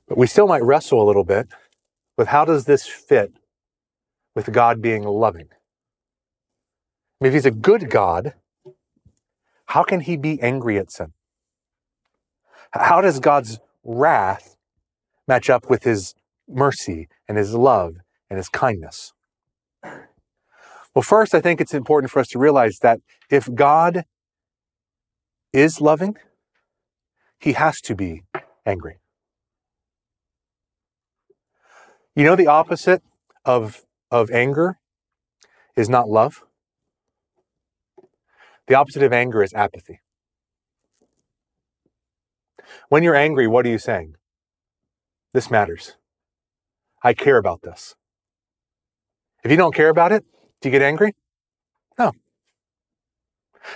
But 0.06 0.18
we 0.18 0.26
still 0.26 0.46
might 0.46 0.62
wrestle 0.62 1.02
a 1.02 1.06
little 1.06 1.24
bit 1.24 1.48
with 2.16 2.28
how 2.28 2.44
does 2.44 2.66
this 2.66 2.86
fit 2.86 3.32
with 4.34 4.52
God 4.52 4.82
being 4.82 5.02
loving? 5.04 5.48
I 7.20 7.24
mean, 7.24 7.28
if 7.28 7.34
he's 7.34 7.46
a 7.46 7.50
good 7.50 7.88
God, 7.88 8.34
how 9.66 9.82
can 9.82 10.00
he 10.00 10.16
be 10.16 10.40
angry 10.42 10.78
at 10.78 10.90
sin? 10.90 11.12
How 12.74 13.00
does 13.00 13.20
God's 13.20 13.60
wrath 13.84 14.56
match 15.28 15.48
up 15.48 15.70
with 15.70 15.84
his 15.84 16.14
mercy 16.48 17.08
and 17.28 17.38
his 17.38 17.54
love 17.54 17.96
and 18.28 18.36
his 18.36 18.48
kindness? 18.48 19.12
Well, 19.82 21.02
first, 21.02 21.34
I 21.34 21.40
think 21.40 21.60
it's 21.60 21.74
important 21.74 22.10
for 22.10 22.18
us 22.18 22.28
to 22.28 22.38
realize 22.38 22.78
that 22.80 23.00
if 23.30 23.52
God 23.54 24.04
is 25.52 25.80
loving, 25.80 26.16
he 27.38 27.52
has 27.52 27.80
to 27.82 27.94
be 27.94 28.22
angry. 28.66 28.98
You 32.16 32.24
know, 32.24 32.36
the 32.36 32.46
opposite 32.46 33.02
of, 33.44 33.84
of 34.10 34.30
anger 34.30 34.78
is 35.76 35.88
not 35.88 36.08
love. 36.08 36.44
The 38.66 38.74
opposite 38.74 39.02
of 39.02 39.12
anger 39.12 39.42
is 39.42 39.52
apathy. 39.52 40.00
When 42.88 43.02
you're 43.02 43.14
angry, 43.14 43.46
what 43.46 43.66
are 43.66 43.70
you 43.70 43.78
saying? 43.78 44.14
This 45.32 45.50
matters. 45.50 45.96
I 47.02 47.12
care 47.12 47.36
about 47.36 47.62
this. 47.62 47.94
If 49.42 49.50
you 49.50 49.56
don't 49.56 49.74
care 49.74 49.90
about 49.90 50.12
it, 50.12 50.24
do 50.60 50.68
you 50.68 50.70
get 50.70 50.82
angry? 50.82 51.14
No. 51.98 52.12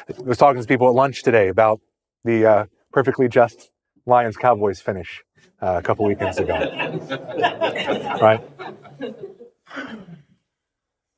I 0.09 0.23
was 0.23 0.39
talking 0.39 0.61
to 0.63 0.67
people 0.67 0.89
at 0.89 0.95
lunch 0.95 1.23
today 1.23 1.49
about 1.49 1.81
the 2.25 2.47
uh, 2.47 2.65
perfectly 2.93 3.29
just 3.29 3.71
Lions 4.07 4.37
Cowboys 4.37 4.81
finish 4.81 5.23
uh, 5.61 5.77
a 5.79 5.83
couple 5.83 6.07
weekends 6.07 6.39
ago. 6.39 6.55
right? 8.23 8.41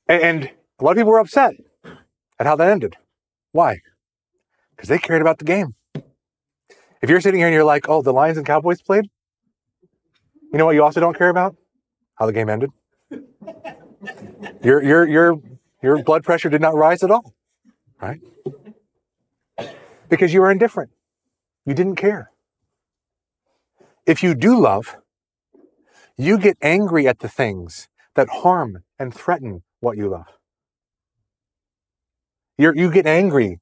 And, 0.08 0.22
and 0.22 0.50
a 0.80 0.84
lot 0.84 0.92
of 0.92 0.96
people 0.96 1.12
were 1.12 1.20
upset 1.20 1.54
at 2.38 2.46
how 2.46 2.56
that 2.56 2.68
ended. 2.68 2.96
Why? 3.52 3.78
Because 4.70 4.88
they 4.88 4.98
cared 4.98 5.20
about 5.20 5.38
the 5.38 5.44
game. 5.44 5.74
If 7.02 7.08
you're 7.08 7.20
sitting 7.20 7.40
here 7.40 7.46
and 7.46 7.54
you're 7.54 7.64
like, 7.64 7.88
oh, 7.88 8.02
the 8.02 8.12
Lions 8.12 8.36
and 8.36 8.46
Cowboys 8.46 8.82
played, 8.82 9.08
you 10.52 10.58
know 10.58 10.66
what 10.66 10.74
you 10.74 10.82
also 10.82 11.00
don't 11.00 11.16
care 11.16 11.28
about? 11.28 11.56
How 12.14 12.26
the 12.26 12.32
game 12.32 12.48
ended. 12.48 12.70
Your 14.62 14.82
your 14.82 15.06
your 15.06 15.40
your 15.82 16.02
blood 16.02 16.24
pressure 16.24 16.48
did 16.48 16.60
not 16.60 16.74
rise 16.74 17.02
at 17.02 17.10
all. 17.10 17.34
Right? 18.00 18.20
Because 20.08 20.32
you 20.32 20.40
were 20.40 20.50
indifferent. 20.50 20.90
You 21.66 21.74
didn't 21.74 21.96
care. 21.96 22.30
If 24.06 24.22
you 24.22 24.34
do 24.34 24.58
love, 24.58 24.96
you 26.16 26.38
get 26.38 26.56
angry 26.62 27.06
at 27.06 27.18
the 27.20 27.28
things 27.28 27.88
that 28.14 28.28
harm 28.28 28.84
and 28.98 29.14
threaten 29.14 29.62
what 29.80 29.96
you 29.96 30.08
love. 30.08 30.26
You're, 32.58 32.74
you 32.74 32.90
get 32.90 33.06
angry 33.06 33.60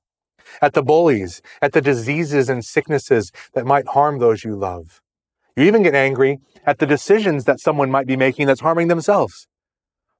at 0.61 0.75
the 0.75 0.83
bullies, 0.83 1.43
at 1.63 1.73
the 1.73 1.81
diseases 1.81 2.49
and 2.49 2.65
sicknesses 2.65 3.31
that 3.55 3.67
might 3.67 3.89
harm 3.89 4.19
those 4.19 4.45
you 4.45 4.57
love. 4.57 5.01
You 5.57 5.65
even 5.65 5.83
get 5.83 5.95
angry 5.95 6.39
at 6.65 6.79
the 6.79 6.87
decisions 6.87 7.45
that 7.45 7.61
someone 7.61 7.91
might 7.91 8.07
be 8.07 8.17
making 8.17 8.47
that's 8.47 8.61
harming 8.61 8.89
themselves. 8.89 9.47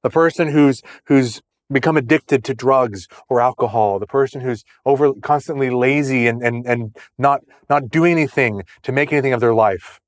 The 0.03 0.09
person 0.09 0.49
who's, 0.49 0.81
who's 1.05 1.41
become 1.71 1.97
addicted 1.97 2.43
to 2.45 2.53
drugs 2.53 3.07
or 3.29 3.39
alcohol, 3.39 3.99
the 3.99 4.07
person 4.07 4.41
who's 4.41 4.63
over 4.85 5.13
constantly 5.21 5.69
lazy 5.69 6.27
and, 6.27 6.41
and, 6.41 6.65
and 6.65 6.95
not, 7.17 7.41
not 7.69 7.89
doing 7.89 8.11
anything 8.11 8.63
to 8.83 8.91
make 8.91 9.13
anything 9.13 9.33
of 9.33 9.39
their 9.39 9.53
life. 9.53 9.99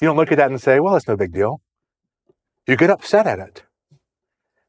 You 0.00 0.08
don't 0.08 0.16
look 0.16 0.30
at 0.30 0.38
that 0.38 0.50
and 0.50 0.60
say, 0.60 0.80
well, 0.80 0.96
it's 0.96 1.08
no 1.08 1.16
big 1.16 1.32
deal. 1.32 1.60
You 2.66 2.76
get 2.76 2.90
upset 2.90 3.26
at 3.26 3.38
it 3.38 3.64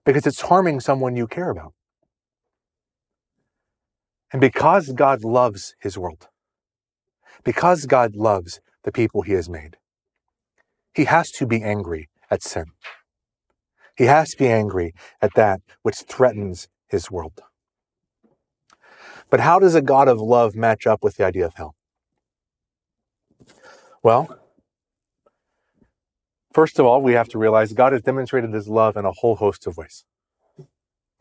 because 0.06 0.26
it's 0.26 0.42
harming 0.42 0.80
someone 0.80 1.16
you 1.16 1.28
care 1.28 1.50
about. 1.50 1.74
And 4.36 4.42
because 4.42 4.92
God 4.92 5.24
loves 5.24 5.76
his 5.80 5.98
world, 5.98 6.28
because 7.46 7.86
God 7.86 8.18
loves 8.18 8.60
the 8.84 8.92
people 8.92 9.22
he 9.22 9.32
has 9.32 9.48
made, 9.48 9.78
he 10.94 11.06
has 11.06 11.32
to 11.32 11.48
be 11.48 11.64
angry 11.64 12.10
at 12.30 12.44
sin. 12.44 12.66
He 13.96 14.08
has 14.08 14.32
to 14.32 14.38
be 14.38 14.50
angry 14.50 14.94
at 15.22 15.36
that 15.36 15.62
which 15.84 16.00
threatens 16.00 16.68
his 16.90 17.10
world. 17.10 17.40
But 19.30 19.40
how 19.40 19.58
does 19.58 19.74
a 19.74 19.82
God 19.82 20.10
of 20.10 20.20
love 20.20 20.54
match 20.54 20.86
up 20.86 21.02
with 21.02 21.16
the 21.16 21.24
idea 21.24 21.46
of 21.46 21.54
hell? 21.54 21.76
Well, 24.04 24.38
first 26.52 26.78
of 26.78 26.86
all, 26.86 27.02
we 27.02 27.14
have 27.14 27.30
to 27.30 27.38
realize 27.38 27.72
God 27.72 27.94
has 27.94 28.02
demonstrated 28.02 28.52
his 28.52 28.68
love 28.68 28.98
in 28.98 29.06
a 29.06 29.14
whole 29.14 29.38
host 29.38 29.66
of 29.66 29.78
ways. 29.78 30.04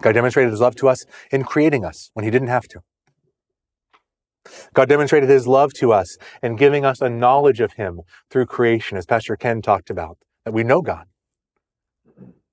God 0.03 0.15
demonstrated 0.15 0.51
his 0.51 0.61
love 0.61 0.75
to 0.75 0.89
us 0.89 1.07
in 1.31 1.45
creating 1.45 1.85
us 1.85 2.11
when 2.15 2.25
he 2.25 2.31
didn't 2.33 2.49
have 2.49 2.67
to. 2.71 2.83
God 4.75 4.89
demonstrated 4.89 5.29
his 5.29 5.47
love 5.47 5.73
to 5.75 5.93
us 5.93 6.17
in 6.43 6.57
giving 6.57 6.85
us 6.85 7.01
a 7.01 7.09
knowledge 7.09 7.61
of 7.61 7.75
him 7.75 8.03
through 8.31 8.47
creation, 8.47 8.99
as 8.99 9.07
Pastor 9.07 9.37
Ken 9.37 9.63
talked 9.63 9.91
about, 9.91 10.19
that 10.45 10.53
we 10.53 10.65
know 10.65 10.83
God. 10.83 11.07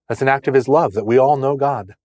That's 0.08 0.22
an 0.22 0.28
act 0.28 0.48
of 0.48 0.54
his 0.54 0.68
love, 0.68 0.94
that 0.94 1.06
we 1.06 1.18
all 1.18 1.38
know 1.38 1.56
God, 1.56 1.96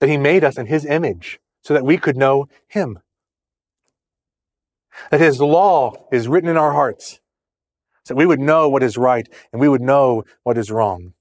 that 0.00 0.08
he 0.08 0.16
made 0.16 0.44
us 0.44 0.58
in 0.58 0.66
his 0.66 0.84
image 0.84 1.40
so 1.62 1.74
that 1.74 1.84
we 1.84 1.98
could 1.98 2.16
know 2.16 2.46
him, 2.68 2.98
that 5.10 5.20
his 5.20 5.40
law 5.40 5.92
is 6.10 6.28
written 6.28 6.48
in 6.48 6.56
our 6.56 6.72
hearts 6.72 7.20
so 8.04 8.14
that 8.14 8.18
we 8.18 8.26
would 8.26 8.40
know 8.40 8.68
what 8.68 8.82
is 8.82 8.96
right 8.96 9.28
and 9.52 9.60
we 9.60 9.68
would 9.68 9.82
know 9.82 10.24
what 10.42 10.56
is 10.56 10.70
wrong. 10.70 11.12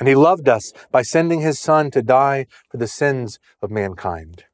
And 0.00 0.08
he 0.08 0.14
loved 0.14 0.48
us 0.48 0.72
by 0.90 1.02
sending 1.02 1.40
his 1.40 1.60
son 1.60 1.90
to 1.92 2.02
die 2.02 2.46
for 2.68 2.78
the 2.78 2.88
sins 2.88 3.38
of 3.62 3.70
mankind. 3.70 4.44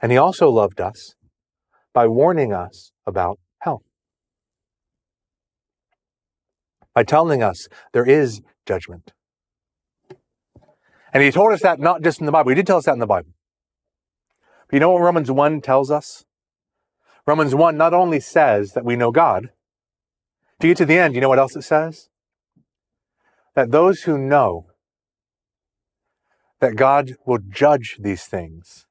And 0.00 0.10
he 0.10 0.18
also 0.18 0.48
loved 0.48 0.80
us 0.80 1.14
by 1.96 2.06
warning 2.06 2.52
us 2.52 2.92
about 3.06 3.38
hell. 3.60 3.82
By 6.94 7.04
telling 7.04 7.42
us 7.42 7.68
there 7.94 8.04
is 8.04 8.42
judgment. 8.66 9.14
And 11.14 11.22
he 11.22 11.30
told 11.30 11.54
us 11.54 11.62
that 11.62 11.80
not 11.80 12.02
just 12.02 12.20
in 12.20 12.26
the 12.26 12.32
Bible. 12.32 12.50
He 12.50 12.54
did 12.54 12.66
tell 12.66 12.76
us 12.76 12.84
that 12.84 12.92
in 12.92 12.98
the 12.98 13.06
Bible. 13.06 13.30
But 14.68 14.74
you 14.74 14.80
know 14.80 14.90
what 14.90 15.00
Romans 15.00 15.30
1 15.30 15.62
tells 15.62 15.90
us? 15.90 16.26
Romans 17.26 17.54
1 17.54 17.78
not 17.78 17.94
only 17.94 18.20
says 18.20 18.72
that 18.72 18.84
we 18.84 18.94
know 18.94 19.10
God, 19.10 19.48
to 20.60 20.66
get 20.66 20.76
to 20.76 20.84
the 20.84 20.98
end, 20.98 21.14
you 21.14 21.22
know 21.22 21.30
what 21.30 21.38
else 21.38 21.56
it 21.56 21.62
says? 21.62 22.10
That 23.54 23.70
those 23.70 24.02
who 24.02 24.18
know 24.18 24.66
that 26.60 26.76
God 26.76 27.14
will 27.24 27.38
judge 27.38 27.96
these 27.98 28.24
things 28.26 28.84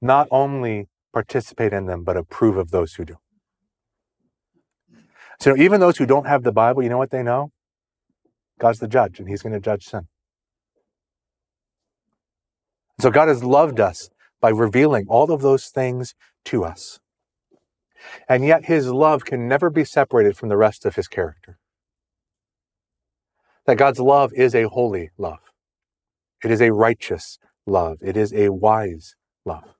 not 0.00 0.26
only 0.32 0.88
participate 1.12 1.72
in 1.72 1.86
them, 1.86 2.04
but 2.04 2.16
approve 2.16 2.56
of 2.56 2.70
those 2.70 2.94
who 2.94 3.04
do. 3.04 3.16
So 5.40 5.56
even 5.56 5.80
those 5.80 5.98
who 5.98 6.06
don't 6.06 6.26
have 6.26 6.42
the 6.42 6.52
Bible, 6.52 6.82
you 6.82 6.88
know 6.88 6.98
what 6.98 7.10
they 7.10 7.22
know? 7.22 7.50
God's 8.58 8.78
the 8.78 8.88
judge, 8.88 9.18
and 9.18 9.28
He's 9.28 9.42
going 9.42 9.52
to 9.52 9.60
judge 9.60 9.84
sin. 9.84 10.06
So 13.00 13.10
God 13.10 13.28
has 13.28 13.42
loved 13.42 13.80
us 13.80 14.08
by 14.40 14.50
revealing 14.50 15.06
all 15.08 15.32
of 15.32 15.42
those 15.42 15.66
things 15.66 16.14
to 16.44 16.64
us. 16.64 17.00
And 18.28 18.44
yet 18.44 18.66
His 18.66 18.88
love 18.88 19.24
can 19.24 19.48
never 19.48 19.70
be 19.70 19.84
separated 19.84 20.36
from 20.36 20.48
the 20.48 20.56
rest 20.56 20.84
of 20.84 20.94
His 20.94 21.08
character. 21.08 21.58
That 23.66 23.78
God's 23.78 24.00
love 24.00 24.32
is 24.34 24.54
a 24.54 24.68
holy 24.68 25.10
love. 25.18 25.38
It 26.44 26.50
is 26.50 26.60
a 26.60 26.72
righteous 26.72 27.38
love. 27.66 27.98
It 28.00 28.16
is 28.16 28.32
a 28.32 28.50
wise 28.50 29.14
love. 29.44 29.74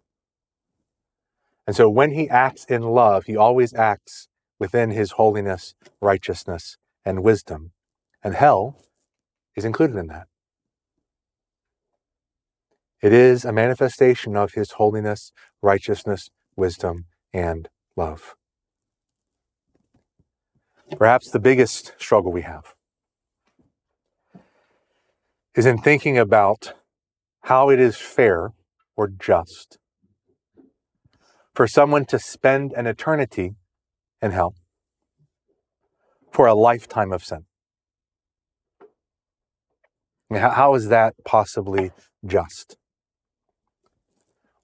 And 1.72 1.76
so 1.78 1.88
when 1.88 2.10
he 2.10 2.28
acts 2.28 2.66
in 2.66 2.82
love, 2.82 3.24
he 3.24 3.34
always 3.34 3.72
acts 3.72 4.28
within 4.58 4.90
his 4.90 5.12
holiness, 5.12 5.74
righteousness, 6.02 6.76
and 7.02 7.22
wisdom. 7.22 7.72
And 8.22 8.34
hell 8.34 8.76
is 9.56 9.64
included 9.64 9.96
in 9.96 10.08
that. 10.08 10.26
It 13.00 13.14
is 13.14 13.46
a 13.46 13.54
manifestation 13.54 14.36
of 14.36 14.52
his 14.52 14.72
holiness, 14.72 15.32
righteousness, 15.62 16.28
wisdom, 16.56 17.06
and 17.32 17.70
love. 17.96 18.34
Perhaps 20.98 21.30
the 21.30 21.40
biggest 21.40 21.94
struggle 21.98 22.32
we 22.32 22.42
have 22.42 22.74
is 25.56 25.64
in 25.64 25.78
thinking 25.78 26.18
about 26.18 26.74
how 27.44 27.70
it 27.70 27.80
is 27.80 27.96
fair 27.96 28.50
or 28.94 29.08
just 29.08 29.78
for 31.54 31.66
someone 31.66 32.04
to 32.06 32.18
spend 32.18 32.72
an 32.72 32.86
eternity 32.86 33.54
in 34.20 34.30
hell 34.30 34.54
for 36.30 36.46
a 36.46 36.54
lifetime 36.54 37.12
of 37.12 37.24
sin. 37.24 37.44
How 40.30 40.74
is 40.74 40.88
that 40.88 41.14
possibly 41.24 41.90
just? 42.26 42.76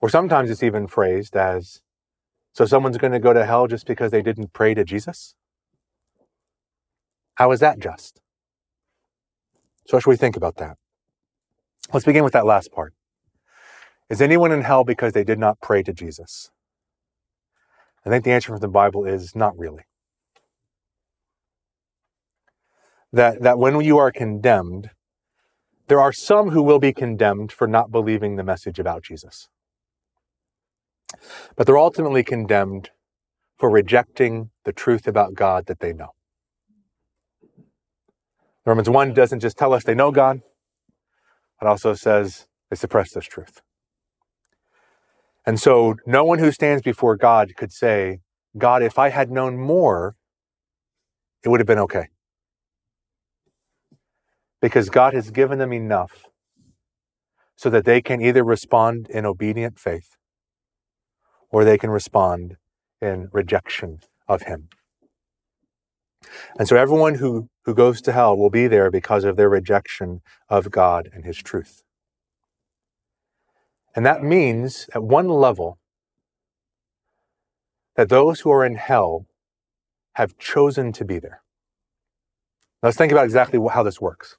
Or 0.00 0.08
sometimes 0.08 0.50
it's 0.50 0.62
even 0.62 0.86
phrased 0.86 1.36
as 1.36 1.82
so 2.58 2.64
someone's 2.64 2.96
going 2.96 3.12
to 3.12 3.20
go 3.20 3.32
to 3.32 3.44
hell 3.44 3.68
just 3.68 3.86
because 3.86 4.10
they 4.10 4.22
didn't 4.22 4.52
pray 4.52 4.74
to 4.74 4.84
Jesus? 4.84 5.34
How 7.36 7.52
is 7.52 7.60
that 7.60 7.78
just? 7.78 8.20
So, 9.86 9.96
what 9.96 10.02
should 10.02 10.10
we 10.10 10.16
think 10.16 10.36
about 10.36 10.56
that? 10.56 10.76
Let's 11.92 12.04
begin 12.04 12.24
with 12.24 12.32
that 12.32 12.44
last 12.44 12.72
part. 12.72 12.94
Is 14.10 14.20
anyone 14.20 14.50
in 14.50 14.62
hell 14.62 14.82
because 14.82 15.12
they 15.12 15.22
did 15.22 15.38
not 15.38 15.60
pray 15.60 15.84
to 15.84 15.92
Jesus? 15.92 16.50
I 18.04 18.10
think 18.10 18.24
the 18.24 18.32
answer 18.32 18.52
from 18.52 18.60
the 18.60 18.68
Bible 18.68 19.04
is 19.04 19.34
not 19.34 19.58
really. 19.58 19.84
That, 23.12 23.42
that 23.42 23.58
when 23.58 23.80
you 23.80 23.98
are 23.98 24.10
condemned, 24.10 24.90
there 25.88 26.00
are 26.00 26.12
some 26.12 26.50
who 26.50 26.62
will 26.62 26.78
be 26.78 26.92
condemned 26.92 27.50
for 27.50 27.66
not 27.66 27.90
believing 27.90 28.36
the 28.36 28.44
message 28.44 28.78
about 28.78 29.02
Jesus. 29.02 29.48
But 31.56 31.66
they're 31.66 31.78
ultimately 31.78 32.22
condemned 32.22 32.90
for 33.58 33.70
rejecting 33.70 34.50
the 34.64 34.72
truth 34.72 35.08
about 35.08 35.34
God 35.34 35.66
that 35.66 35.80
they 35.80 35.92
know. 35.92 36.10
Romans 38.64 38.90
1 38.90 39.14
doesn't 39.14 39.40
just 39.40 39.56
tell 39.56 39.72
us 39.72 39.84
they 39.84 39.94
know 39.94 40.12
God, 40.12 40.42
it 41.60 41.66
also 41.66 41.94
says 41.94 42.46
they 42.70 42.76
suppress 42.76 43.12
this 43.12 43.24
truth. 43.24 43.62
And 45.48 45.58
so 45.58 45.96
no 46.04 46.24
one 46.24 46.40
who 46.40 46.52
stands 46.52 46.82
before 46.82 47.16
God 47.16 47.56
could 47.56 47.72
say, 47.72 48.18
God, 48.58 48.82
if 48.82 48.98
I 48.98 49.08
had 49.08 49.30
known 49.30 49.56
more, 49.56 50.14
it 51.42 51.48
would 51.48 51.58
have 51.58 51.66
been 51.66 51.78
okay. 51.78 52.08
Because 54.60 54.90
God 54.90 55.14
has 55.14 55.30
given 55.30 55.58
them 55.58 55.72
enough 55.72 56.26
so 57.56 57.70
that 57.70 57.86
they 57.86 58.02
can 58.02 58.20
either 58.20 58.44
respond 58.44 59.08
in 59.08 59.24
obedient 59.24 59.78
faith 59.78 60.18
or 61.48 61.64
they 61.64 61.78
can 61.78 61.88
respond 61.88 62.58
in 63.00 63.30
rejection 63.32 64.00
of 64.28 64.42
Him. 64.42 64.68
And 66.58 66.68
so 66.68 66.76
everyone 66.76 67.14
who, 67.14 67.48
who 67.64 67.74
goes 67.74 68.02
to 68.02 68.12
hell 68.12 68.36
will 68.36 68.50
be 68.50 68.66
there 68.66 68.90
because 68.90 69.24
of 69.24 69.38
their 69.38 69.48
rejection 69.48 70.20
of 70.50 70.70
God 70.70 71.08
and 71.10 71.24
His 71.24 71.38
truth. 71.38 71.84
And 73.94 74.06
that 74.06 74.22
means, 74.22 74.88
at 74.94 75.02
one 75.02 75.28
level, 75.28 75.78
that 77.96 78.08
those 78.08 78.40
who 78.40 78.50
are 78.50 78.64
in 78.64 78.76
hell 78.76 79.26
have 80.14 80.38
chosen 80.38 80.92
to 80.92 81.04
be 81.04 81.18
there. 81.18 81.42
Let's 82.82 82.96
think 82.96 83.10
about 83.12 83.24
exactly 83.24 83.58
how 83.72 83.82
this 83.82 84.00
works. 84.00 84.36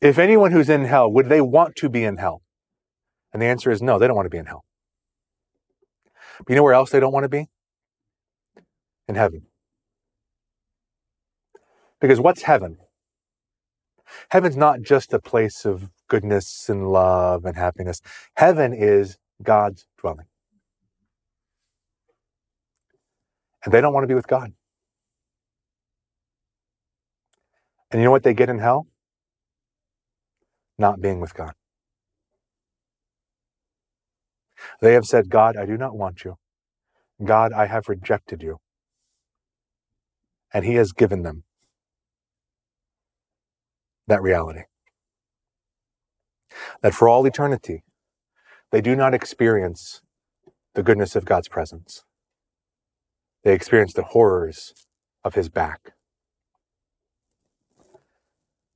If 0.00 0.18
anyone 0.18 0.50
who's 0.50 0.68
in 0.68 0.84
hell, 0.84 1.10
would 1.12 1.28
they 1.28 1.40
want 1.40 1.76
to 1.76 1.88
be 1.88 2.02
in 2.02 2.16
hell? 2.16 2.42
And 3.32 3.40
the 3.40 3.46
answer 3.46 3.70
is 3.70 3.80
no, 3.80 3.98
they 3.98 4.08
don't 4.08 4.16
want 4.16 4.26
to 4.26 4.30
be 4.30 4.38
in 4.38 4.46
hell. 4.46 4.64
But 6.38 6.50
you 6.50 6.56
know 6.56 6.64
where 6.64 6.74
else 6.74 6.90
they 6.90 6.98
don't 6.98 7.12
want 7.12 7.24
to 7.24 7.28
be? 7.28 7.48
In 9.06 9.14
heaven. 9.14 9.46
Because 12.00 12.18
what's 12.18 12.42
heaven? 12.42 12.78
Heaven's 14.30 14.56
not 14.56 14.82
just 14.82 15.12
a 15.12 15.20
place 15.20 15.64
of 15.64 15.90
goodness 16.12 16.68
and 16.68 16.92
love 16.92 17.46
and 17.46 17.56
happiness. 17.56 18.02
Heaven 18.36 18.74
is 18.74 19.16
God's 19.42 19.86
dwelling. 19.98 20.26
And 23.64 23.72
they 23.72 23.80
don't 23.80 23.94
want 23.94 24.04
to 24.04 24.08
be 24.08 24.14
with 24.14 24.26
God. 24.26 24.52
And 27.90 28.00
you 28.00 28.04
know 28.04 28.10
what 28.10 28.24
they 28.24 28.34
get 28.34 28.50
in 28.50 28.58
hell? 28.58 28.86
Not 30.78 31.00
being 31.00 31.20
with 31.20 31.34
God. 31.34 31.54
They 34.82 34.92
have 34.92 35.06
said, 35.06 35.30
God, 35.30 35.56
I 35.56 35.64
do 35.64 35.78
not 35.78 35.96
want 35.96 36.24
you. 36.24 36.36
God, 37.24 37.54
I 37.54 37.66
have 37.66 37.88
rejected 37.88 38.42
you. 38.42 38.58
And 40.52 40.64
He 40.66 40.74
has 40.74 40.92
given 40.92 41.22
them 41.22 41.44
that 44.08 44.22
reality. 44.22 44.64
That 46.82 46.94
for 46.94 47.08
all 47.08 47.26
eternity, 47.26 47.84
they 48.70 48.80
do 48.80 48.96
not 48.96 49.14
experience 49.14 50.02
the 50.74 50.82
goodness 50.82 51.16
of 51.16 51.24
God's 51.24 51.48
presence. 51.48 52.04
They 53.44 53.54
experience 53.54 53.92
the 53.92 54.04
horrors 54.04 54.72
of 55.24 55.34
his 55.34 55.48
back. 55.48 55.92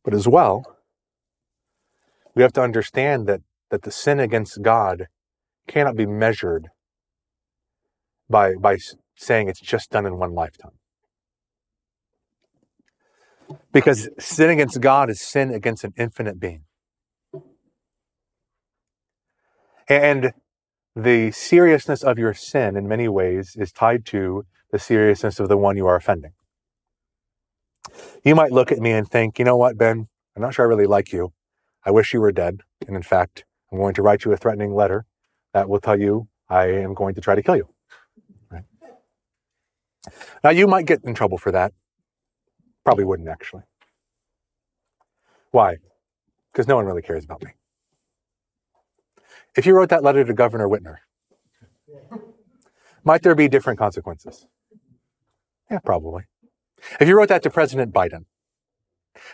But 0.04 0.14
as 0.14 0.28
well, 0.28 0.64
we 2.34 2.42
have 2.42 2.52
to 2.54 2.62
understand 2.62 3.26
that, 3.26 3.40
that 3.70 3.82
the 3.82 3.90
sin 3.90 4.20
against 4.20 4.62
God 4.62 5.06
cannot 5.66 5.96
be 5.96 6.06
measured 6.06 6.68
by, 8.28 8.54
by 8.54 8.78
saying 9.16 9.48
it's 9.48 9.60
just 9.60 9.90
done 9.90 10.06
in 10.06 10.18
one 10.18 10.34
lifetime. 10.34 10.78
Because 13.72 14.08
sin 14.18 14.50
against 14.50 14.80
God 14.80 15.10
is 15.10 15.20
sin 15.20 15.52
against 15.52 15.84
an 15.84 15.92
infinite 15.96 16.40
being. 16.40 16.64
And 19.88 20.32
the 20.94 21.30
seriousness 21.30 22.02
of 22.02 22.18
your 22.18 22.34
sin, 22.34 22.76
in 22.76 22.88
many 22.88 23.08
ways, 23.08 23.54
is 23.56 23.70
tied 23.70 24.04
to 24.06 24.44
the 24.72 24.78
seriousness 24.78 25.38
of 25.38 25.48
the 25.48 25.56
one 25.56 25.76
you 25.76 25.86
are 25.86 25.96
offending. 25.96 26.32
You 28.24 28.34
might 28.34 28.50
look 28.50 28.72
at 28.72 28.78
me 28.78 28.90
and 28.90 29.08
think, 29.08 29.38
you 29.38 29.44
know 29.44 29.56
what, 29.56 29.78
Ben, 29.78 30.08
I'm 30.34 30.42
not 30.42 30.54
sure 30.54 30.64
I 30.64 30.68
really 30.68 30.86
like 30.86 31.12
you. 31.12 31.32
I 31.84 31.90
wish 31.92 32.12
you 32.12 32.20
were 32.20 32.32
dead. 32.32 32.62
And 32.86 32.96
in 32.96 33.02
fact, 33.02 33.44
I'm 33.70 33.78
going 33.78 33.94
to 33.94 34.02
write 34.02 34.24
you 34.24 34.32
a 34.32 34.36
threatening 34.36 34.74
letter 34.74 35.06
that 35.54 35.68
will 35.68 35.80
tell 35.80 35.98
you 35.98 36.28
I 36.48 36.66
am 36.66 36.94
going 36.94 37.14
to 37.14 37.20
try 37.20 37.34
to 37.34 37.42
kill 37.42 37.56
you. 37.56 37.68
Right? 38.50 38.64
Now, 40.42 40.50
you 40.50 40.66
might 40.66 40.86
get 40.86 41.04
in 41.04 41.14
trouble 41.14 41.38
for 41.38 41.52
that. 41.52 41.72
Probably 42.84 43.04
wouldn't, 43.04 43.28
actually. 43.28 43.62
Why? 45.50 45.76
Because 46.52 46.66
no 46.66 46.76
one 46.76 46.86
really 46.86 47.02
cares 47.02 47.24
about 47.24 47.42
me. 47.42 47.52
If 49.56 49.64
you 49.64 49.74
wrote 49.74 49.88
that 49.88 50.02
letter 50.02 50.24
to 50.24 50.34
Governor 50.34 50.68
Whitmer, 50.68 50.96
might 53.04 53.22
there 53.22 53.34
be 53.34 53.48
different 53.48 53.78
consequences? 53.78 54.46
Yeah, 55.70 55.78
probably. 55.84 56.24
If 57.00 57.08
you 57.08 57.16
wrote 57.16 57.28
that 57.28 57.42
to 57.44 57.50
President 57.50 57.92
Biden, 57.92 58.26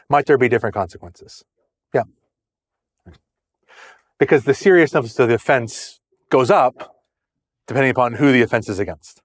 might 0.08 0.26
there 0.26 0.38
be 0.38 0.48
different 0.48 0.74
consequences? 0.74 1.44
Yeah. 1.92 2.04
Because 4.18 4.44
the 4.44 4.54
seriousness 4.54 5.18
of 5.18 5.28
the 5.28 5.34
offense 5.34 6.00
goes 6.30 6.50
up 6.50 6.96
depending 7.66 7.90
upon 7.90 8.14
who 8.14 8.32
the 8.32 8.42
offense 8.42 8.68
is 8.68 8.78
against. 8.78 9.22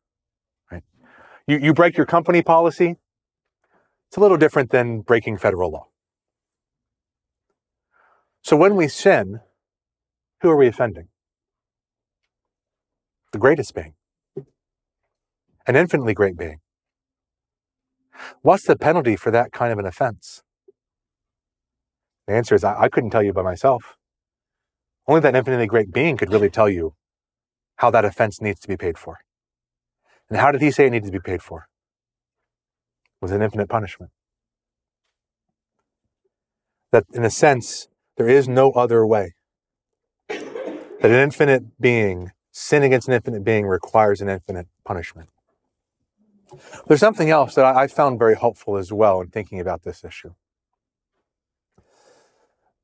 Right? 0.71 0.83
You, 1.47 1.57
you 1.57 1.73
break 1.73 1.97
your 1.97 2.05
company 2.05 2.41
policy, 2.41 2.95
it's 4.07 4.17
a 4.17 4.19
little 4.19 4.37
different 4.37 4.71
than 4.71 5.01
breaking 5.01 5.37
federal 5.37 5.71
law. 5.71 5.87
So 8.41 8.55
when 8.55 8.75
we 8.75 8.87
sin, 8.87 9.41
who 10.41 10.49
are 10.49 10.57
we 10.57 10.67
offending? 10.67 11.07
The 13.31 13.39
greatest 13.39 13.73
being, 13.73 13.93
an 15.67 15.75
infinitely 15.75 16.13
great 16.13 16.37
being. 16.37 16.59
What's 18.41 18.65
the 18.65 18.75
penalty 18.75 19.15
for 19.15 19.31
that 19.31 19.51
kind 19.51 19.71
of 19.71 19.79
an 19.79 19.85
offense? 19.85 20.41
The 22.27 22.33
answer 22.33 22.55
is 22.55 22.63
I, 22.63 22.83
I 22.83 22.89
couldn't 22.89 23.11
tell 23.11 23.23
you 23.23 23.33
by 23.33 23.41
myself. 23.41 23.95
Only 25.07 25.21
that 25.21 25.35
infinitely 25.35 25.67
great 25.67 25.91
being 25.93 26.17
could 26.17 26.31
really 26.31 26.49
tell 26.49 26.69
you 26.69 26.93
how 27.77 27.89
that 27.91 28.05
offense 28.05 28.41
needs 28.41 28.59
to 28.61 28.67
be 28.67 28.75
paid 28.75 28.97
for. 28.97 29.19
And 30.29 30.39
how 30.39 30.51
did 30.51 30.61
he 30.61 30.71
say 30.71 30.87
it 30.87 30.91
needed 30.91 31.05
to 31.05 31.11
be 31.11 31.19
paid 31.19 31.41
for? 31.41 31.67
It 33.05 33.21
was 33.21 33.31
an 33.31 33.41
infinite 33.41 33.69
punishment. 33.69 34.11
That 36.91 37.05
in 37.13 37.23
a 37.23 37.29
sense, 37.29 37.87
there 38.17 38.27
is 38.27 38.47
no 38.47 38.71
other 38.71 39.05
way. 39.05 39.36
An 41.07 41.13
infinite 41.13 41.79
being, 41.79 42.31
sin 42.51 42.83
against 42.83 43.07
an 43.07 43.13
infinite 43.13 43.45
being 43.45 43.65
requires 43.65 44.19
an 44.19 44.27
infinite 44.27 44.67
punishment. 44.83 45.29
There's 46.85 46.99
something 46.99 47.29
else 47.29 47.55
that 47.55 47.63
I 47.63 47.87
found 47.87 48.19
very 48.19 48.35
helpful 48.35 48.75
as 48.75 48.91
well 48.91 49.21
in 49.21 49.29
thinking 49.29 49.61
about 49.61 49.83
this 49.83 50.03
issue. 50.03 50.33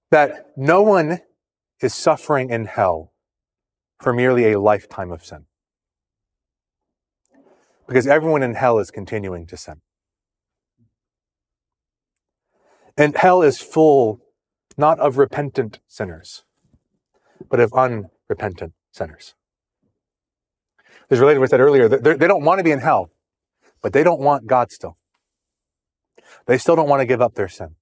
That 0.10 0.54
no 0.56 0.82
one 0.82 1.20
is 1.82 1.94
suffering 1.94 2.50
in 2.50 2.64
hell 2.64 3.12
for 4.00 4.14
merely 4.14 4.54
a 4.54 4.60
lifetime 4.60 5.12
of 5.12 5.26
sin. 5.26 5.44
Because 7.88 8.08
everyone 8.08 8.42
in 8.42 8.54
hell 8.54 8.80
is 8.80 8.90
continuing 8.90 9.46
to 9.48 9.58
sin. 9.58 9.82
And 12.96 13.18
hell 13.18 13.42
is 13.42 13.60
full 13.60 14.22
not 14.78 14.98
of 15.02 15.18
repentant 15.18 15.82
sinners, 15.90 16.46
but 17.50 17.60
of 17.60 17.74
unrepentant 18.34 18.74
sinners. 18.92 19.36
There's 21.10 21.20
related 21.20 21.36
to 21.36 21.40
what 21.42 21.50
I 21.50 21.52
said 21.52 21.60
earlier. 21.60 21.88
They 21.88 22.28
don't 22.28 22.44
want 22.44 22.60
to 22.60 22.64
be 22.64 22.72
in 22.72 22.80
hell 22.80 23.10
but 23.84 23.94
they 23.94 24.04
don't 24.04 24.22
want 24.22 24.48
God 24.48 24.72
still. 24.72 24.98
They 26.48 26.58
still 26.58 26.76
don't 26.76 26.90
want 26.90 27.02
to 27.02 27.06
give 27.06 27.22
up 27.22 27.36
their 27.36 27.50
sin. 27.50 27.76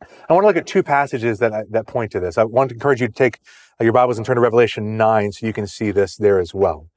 I 0.00 0.32
want 0.32 0.44
to 0.44 0.46
look 0.46 0.56
at 0.56 0.66
two 0.66 0.82
passages 0.82 1.40
that, 1.40 1.66
that 1.70 1.86
point 1.86 2.12
to 2.12 2.20
this. 2.20 2.38
I 2.38 2.44
want 2.44 2.70
to 2.70 2.74
encourage 2.74 3.02
you 3.02 3.08
to 3.08 3.12
take 3.12 3.40
uh, 3.78 3.84
your 3.84 3.92
Bibles 3.92 4.16
and 4.16 4.24
turn 4.24 4.36
to 4.36 4.40
Revelation 4.40 4.96
9 4.96 5.32
so 5.32 5.46
you 5.46 5.52
can 5.52 5.66
see 5.66 5.90
this 5.90 6.16
there 6.16 6.40
as 6.40 6.54
well. 6.54 6.88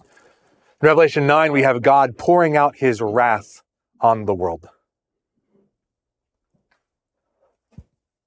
In 0.00 0.86
Revelation 0.86 1.26
9, 1.26 1.52
we 1.52 1.62
have 1.62 1.82
God 1.82 2.16
pouring 2.16 2.56
out 2.56 2.76
his 2.76 3.02
wrath 3.02 3.62
on 4.00 4.24
the 4.24 4.34
world. 4.34 4.68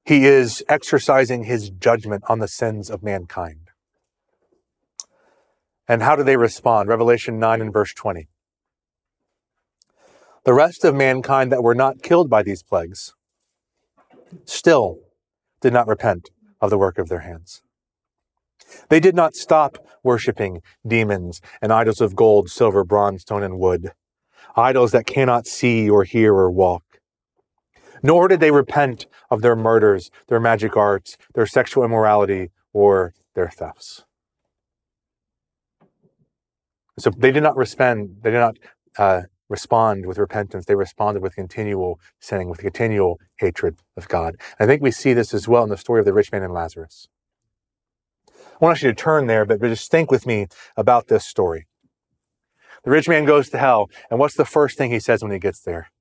He 0.07 0.25
is 0.25 0.63
exercising 0.69 1.43
his 1.43 1.69
judgment 1.69 2.23
on 2.29 2.39
the 2.39 2.47
sins 2.47 2.89
of 2.89 3.03
mankind. 3.03 3.71
And 5.85 6.01
how 6.01 6.15
do 6.15 6.23
they 6.23 6.37
respond? 6.37 6.87
Revelation 6.87 7.39
9 7.39 7.59
and 7.59 7.73
verse 7.73 7.93
20. 7.93 8.29
The 10.45 10.53
rest 10.53 10.85
of 10.85 10.95
mankind 10.95 11.51
that 11.51 11.61
were 11.61 11.75
not 11.75 12.01
killed 12.01 12.29
by 12.29 12.41
these 12.41 12.63
plagues 12.63 13.15
still 14.45 14.99
did 15.59 15.73
not 15.73 15.87
repent 15.87 16.29
of 16.61 16.69
the 16.69 16.77
work 16.77 16.97
of 16.97 17.09
their 17.09 17.19
hands. 17.19 17.61
They 18.87 19.01
did 19.01 19.13
not 19.13 19.35
stop 19.35 19.77
worshiping 20.03 20.61
demons 20.87 21.41
and 21.61 21.73
idols 21.73 21.99
of 21.99 22.15
gold, 22.15 22.49
silver, 22.49 22.85
bronze, 22.85 23.23
stone, 23.23 23.43
and 23.43 23.59
wood, 23.59 23.91
idols 24.55 24.93
that 24.93 25.05
cannot 25.05 25.47
see 25.47 25.89
or 25.89 26.05
hear 26.05 26.33
or 26.33 26.49
walk. 26.49 26.86
Nor 28.03 28.27
did 28.27 28.39
they 28.39 28.51
repent 28.51 29.07
of 29.29 29.41
their 29.41 29.55
murders, 29.55 30.11
their 30.27 30.39
magic 30.39 30.75
arts, 30.77 31.17
their 31.33 31.45
sexual 31.45 31.83
immorality, 31.83 32.51
or 32.73 33.13
their 33.35 33.49
thefts. 33.49 34.03
So 36.99 37.11
they 37.11 37.31
did 37.31 37.43
not 37.43 37.55
respond. 37.55 38.17
They 38.21 38.31
did 38.31 38.39
not 38.39 38.57
uh, 38.97 39.21
respond 39.49 40.05
with 40.05 40.17
repentance. 40.17 40.65
They 40.65 40.75
responded 40.75 41.21
with 41.21 41.35
continual 41.35 41.99
sinning, 42.19 42.49
with 42.49 42.59
continual 42.59 43.19
hatred 43.37 43.77
of 43.95 44.07
God. 44.07 44.35
And 44.59 44.67
I 44.67 44.71
think 44.71 44.81
we 44.81 44.91
see 44.91 45.13
this 45.13 45.33
as 45.33 45.47
well 45.47 45.63
in 45.63 45.69
the 45.69 45.77
story 45.77 45.99
of 45.99 46.05
the 46.05 46.13
rich 46.13 46.31
man 46.31 46.43
and 46.43 46.53
Lazarus. 46.53 47.07
I 48.29 48.65
want 48.65 48.81
you 48.81 48.89
to 48.89 48.95
turn 48.95 49.27
there, 49.27 49.45
but 49.45 49.61
just 49.61 49.91
think 49.91 50.09
with 50.09 50.25
me 50.25 50.47
about 50.75 51.07
this 51.07 51.25
story. 51.25 51.67
The 52.83 52.91
rich 52.91 53.07
man 53.07 53.25
goes 53.25 53.49
to 53.49 53.57
hell, 53.57 53.89
and 54.09 54.19
what's 54.19 54.35
the 54.35 54.45
first 54.45 54.77
thing 54.77 54.91
he 54.91 54.99
says 54.99 55.21
when 55.21 55.31
he 55.31 55.39
gets 55.39 55.59
there? 55.61 55.91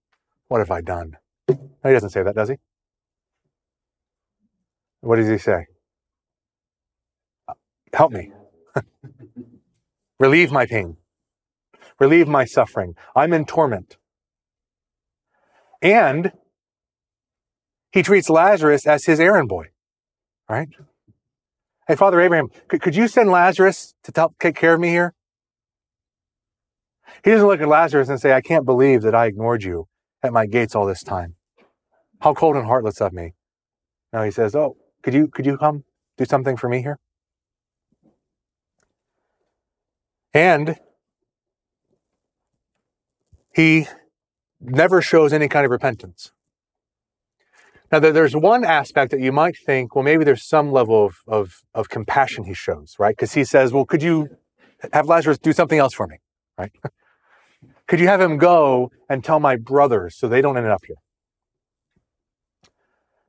What 0.49 0.59
have 0.59 0.71
I 0.71 0.81
done? 0.81 1.17
No, 1.49 1.57
he 1.85 1.93
doesn't 1.93 2.11
say 2.11 2.23
that, 2.23 2.35
does 2.35 2.49
he? 2.49 2.57
What 5.01 5.17
does 5.17 5.29
he 5.29 5.39
say? 5.39 5.67
Help 7.93 8.13
me. 8.13 8.33
Relieve 10.19 10.51
my 10.51 10.67
pain. 10.67 10.97
Relieve 12.01 12.29
my 12.29 12.45
suffering. 12.45 12.95
I'm 13.15 13.33
in 13.33 13.45
torment. 13.45 13.97
And 15.81 16.33
he 17.93 18.03
treats 18.03 18.29
Lazarus 18.29 18.87
as 18.87 19.05
his 19.05 19.21
errand 19.21 19.49
boy, 19.49 19.67
right? 20.49 20.69
Hey, 21.87 21.95
Father 21.95 22.21
Abraham, 22.21 22.49
could, 22.69 22.83
could 22.83 22.97
you 22.97 23.07
send 23.07 23.31
Lazarus 23.31 23.95
to 24.03 24.13
help 24.15 24.35
take 24.41 24.57
care 24.57 24.75
of 24.75 24.81
me 24.81 24.89
here? 24.89 25.15
He 27.25 27.31
doesn't 27.31 27.47
look 27.47 27.61
at 27.61 27.69
Lazarus 27.69 28.09
and 28.09 28.21
say, 28.21 28.33
I 28.33 28.41
can't 28.41 28.67
believe 28.67 29.03
that 29.03 29.15
I 29.15 29.27
ignored 29.27 29.63
you 29.63 29.87
at 30.23 30.33
my 30.33 30.47
gates 30.47 30.75
all 30.75 30.87
this 30.87 31.03
time. 31.03 31.36
How 32.21 32.35
cold 32.35 32.57
and 32.57 32.67
heartless 32.67 33.01
of 33.01 33.13
me. 33.13 33.35
Now 34.13 34.23
he 34.23 34.31
says, 34.31 34.55
Oh, 34.55 34.77
could 35.03 35.15
you 35.15 35.29
could 35.29 35.47
you 35.47 35.57
come 35.59 35.85
do 36.17 36.25
something 36.25 36.57
for 36.57 36.69
me 36.69 36.83
here? 36.83 36.99
And 40.33 40.77
he 43.55 43.87
never 44.61 45.01
shows 45.01 45.33
any 45.33 45.49
kind 45.49 45.65
of 45.65 45.71
repentance. 45.71 46.33
Now, 47.91 48.01
there's 48.01 48.35
one 48.35 48.65
aspect 48.65 49.13
that 49.13 49.21
you 49.21 49.31
might 49.31 49.57
think, 49.57 49.95
well, 49.95 50.05
maybe 50.05 50.25
there's 50.25 50.45
some 50.45 50.73
level 50.73 51.07
of, 51.07 51.17
of, 51.29 51.63
of 51.73 51.89
compassion 51.89 52.45
he 52.45 52.53
shows, 52.53 52.97
right? 52.99 53.17
Because 53.17 53.35
he 53.35 53.45
says, 53.45 53.73
well, 53.73 53.85
could 53.85 54.03
you 54.03 54.29
have 54.93 55.07
Lazarus 55.07 55.39
do 55.39 55.53
something 55.53 55.79
else 55.79 55.95
for 55.95 56.07
me, 56.07 56.17
right? 56.59 56.73
could 57.87 58.01
you 58.01 58.09
have 58.09 58.21
him 58.21 58.39
go 58.39 58.91
and 59.09 59.23
tell 59.23 59.39
my 59.39 59.57
brothers 59.57 60.17
so 60.17 60.27
they 60.29 60.43
don't 60.43 60.57
end 60.57 60.67
up 60.67 60.85
here? 60.85 60.97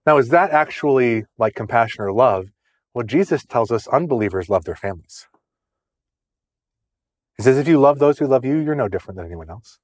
Now, 0.08 0.18
is 0.18 0.30
that 0.30 0.52
actually 0.52 1.26
like 1.38 1.54
compassion 1.54 2.02
or 2.02 2.14
love? 2.14 2.48
Well, 2.94 3.06
Jesus 3.06 3.46
tells 3.46 3.72
us 3.72 3.88
unbelievers 3.90 4.48
love 4.48 4.64
their 4.64 4.76
families. 4.76 5.28
He 7.36 7.44
says, 7.44 7.58
if 7.58 7.68
you 7.68 7.78
love 7.78 8.00
those 8.00 8.18
who 8.18 8.26
love 8.26 8.46
you, 8.46 8.58
you're 8.58 8.74
no 8.74 8.88
different 8.88 9.18
than 9.18 9.26
anyone 9.26 9.50
else. 9.50 9.80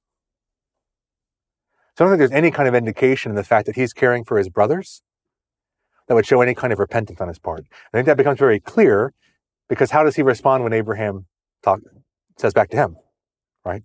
So 1.96 2.04
I 2.04 2.08
don't 2.08 2.12
think 2.12 2.18
there's 2.20 2.42
any 2.42 2.50
kind 2.50 2.66
of 2.66 2.74
indication 2.74 3.30
in 3.30 3.36
the 3.36 3.44
fact 3.44 3.66
that 3.66 3.76
he's 3.76 3.92
caring 3.92 4.24
for 4.24 4.38
his 4.38 4.48
brothers 4.48 5.02
that 6.08 6.14
would 6.14 6.26
show 6.26 6.40
any 6.40 6.54
kind 6.54 6.72
of 6.72 6.78
repentance 6.78 7.20
on 7.20 7.28
his 7.28 7.38
part. 7.38 7.66
I 7.92 7.96
think 7.96 8.06
that 8.06 8.16
becomes 8.16 8.38
very 8.38 8.58
clear 8.58 9.12
because 9.68 9.90
how 9.90 10.02
does 10.02 10.16
he 10.16 10.22
respond 10.22 10.64
when 10.64 10.72
Abraham 10.72 11.26
talk, 11.62 11.80
says 12.38 12.54
back 12.54 12.70
to 12.70 12.76
him, 12.78 12.96
right? 13.64 13.82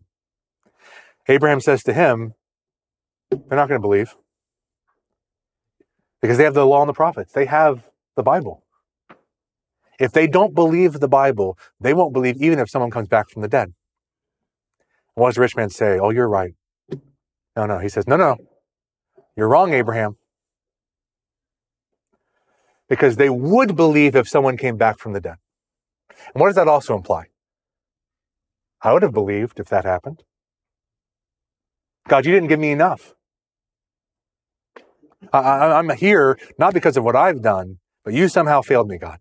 Abraham 1.28 1.60
says 1.60 1.84
to 1.84 1.94
him, 1.94 2.34
they're 3.30 3.58
not 3.58 3.68
going 3.68 3.80
to 3.80 3.88
believe 3.88 4.16
because 6.22 6.38
they 6.38 6.44
have 6.44 6.54
the 6.54 6.66
law 6.66 6.82
and 6.82 6.90
the 6.90 6.94
prophets. 6.94 7.34
They 7.34 7.46
have 7.46 7.84
the 8.16 8.24
Bible. 8.24 8.64
If 10.00 10.12
they 10.14 10.28
don't 10.28 10.56
believe 10.56 10.94
the 10.94 11.08
Bible, 11.08 11.58
they 11.80 11.94
won't 11.94 12.14
believe 12.14 12.42
even 12.42 12.60
if 12.60 12.70
someone 12.70 12.92
comes 12.92 13.08
back 13.08 13.30
from 13.30 13.42
the 13.42 13.48
dead. 13.48 13.74
What 15.16 15.30
does 15.30 15.36
the 15.36 15.42
rich 15.42 15.56
man 15.56 15.70
say? 15.70 16.00
Oh, 16.00 16.10
you're 16.10 16.30
right. 16.30 16.54
No, 17.56 17.66
no. 17.66 17.80
He 17.80 17.90
says, 17.90 18.08
no, 18.08 18.16
no. 18.16 18.38
You're 19.36 19.50
wrong, 19.50 19.74
Abraham. 19.74 20.18
Because 22.88 23.18
they 23.18 23.30
would 23.30 23.76
believe 23.76 24.16
if 24.16 24.28
someone 24.28 24.58
came 24.58 24.78
back 24.78 24.98
from 24.98 25.14
the 25.14 25.22
dead. 25.22 25.36
And 26.34 26.42
what 26.42 26.48
does 26.48 26.56
that 26.56 26.68
also 26.68 26.96
imply? 26.96 27.26
I 28.82 28.94
would 28.94 29.04
have 29.04 29.14
believed 29.14 29.60
if 29.60 29.68
that 29.68 29.84
happened. 29.84 30.24
God, 32.08 32.26
you 32.26 32.32
didn't 32.32 32.50
give 32.50 32.60
me 32.60 32.72
enough. 32.72 33.14
I, 35.34 35.80
am 35.80 35.90
here 35.90 36.38
not 36.58 36.74
because 36.74 36.98
of 36.98 37.04
what 37.04 37.16
I've 37.16 37.42
done, 37.42 37.80
but 38.04 38.14
you 38.14 38.28
somehow 38.28 38.62
failed 38.62 38.88
me, 38.88 38.98
God. 38.98 39.20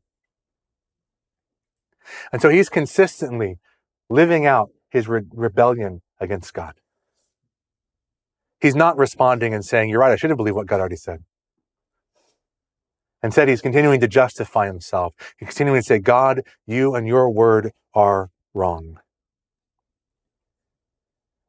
And 2.33 2.41
so 2.41 2.49
he's 2.49 2.69
consistently 2.69 3.59
living 4.09 4.47
out 4.47 4.71
his 4.91 5.09
re- 5.09 5.23
rebellion 5.33 6.03
against 6.21 6.55
God. 6.55 6.75
He's 8.61 8.75
not 8.75 8.97
responding 8.97 9.55
and 9.55 9.65
saying, 9.65 9.91
You're 9.91 10.01
right, 10.01 10.13
I 10.13 10.17
should 10.17 10.31
have 10.31 10.37
believed 10.37 10.57
what 10.57 10.67
God 10.67 10.81
already 10.81 10.97
said. 10.97 11.25
Instead, 13.23 13.49
he's 13.49 13.61
continuing 13.61 14.01
to 14.01 14.09
justify 14.09 14.67
himself. 14.67 15.13
He's 15.39 15.49
continuing 15.49 15.81
to 15.81 15.87
say, 15.87 15.99
God, 15.99 16.43
you 16.67 16.95
and 16.95 17.07
your 17.07 17.31
word 17.31 17.73
are 17.95 18.31
wrong. 18.55 19.01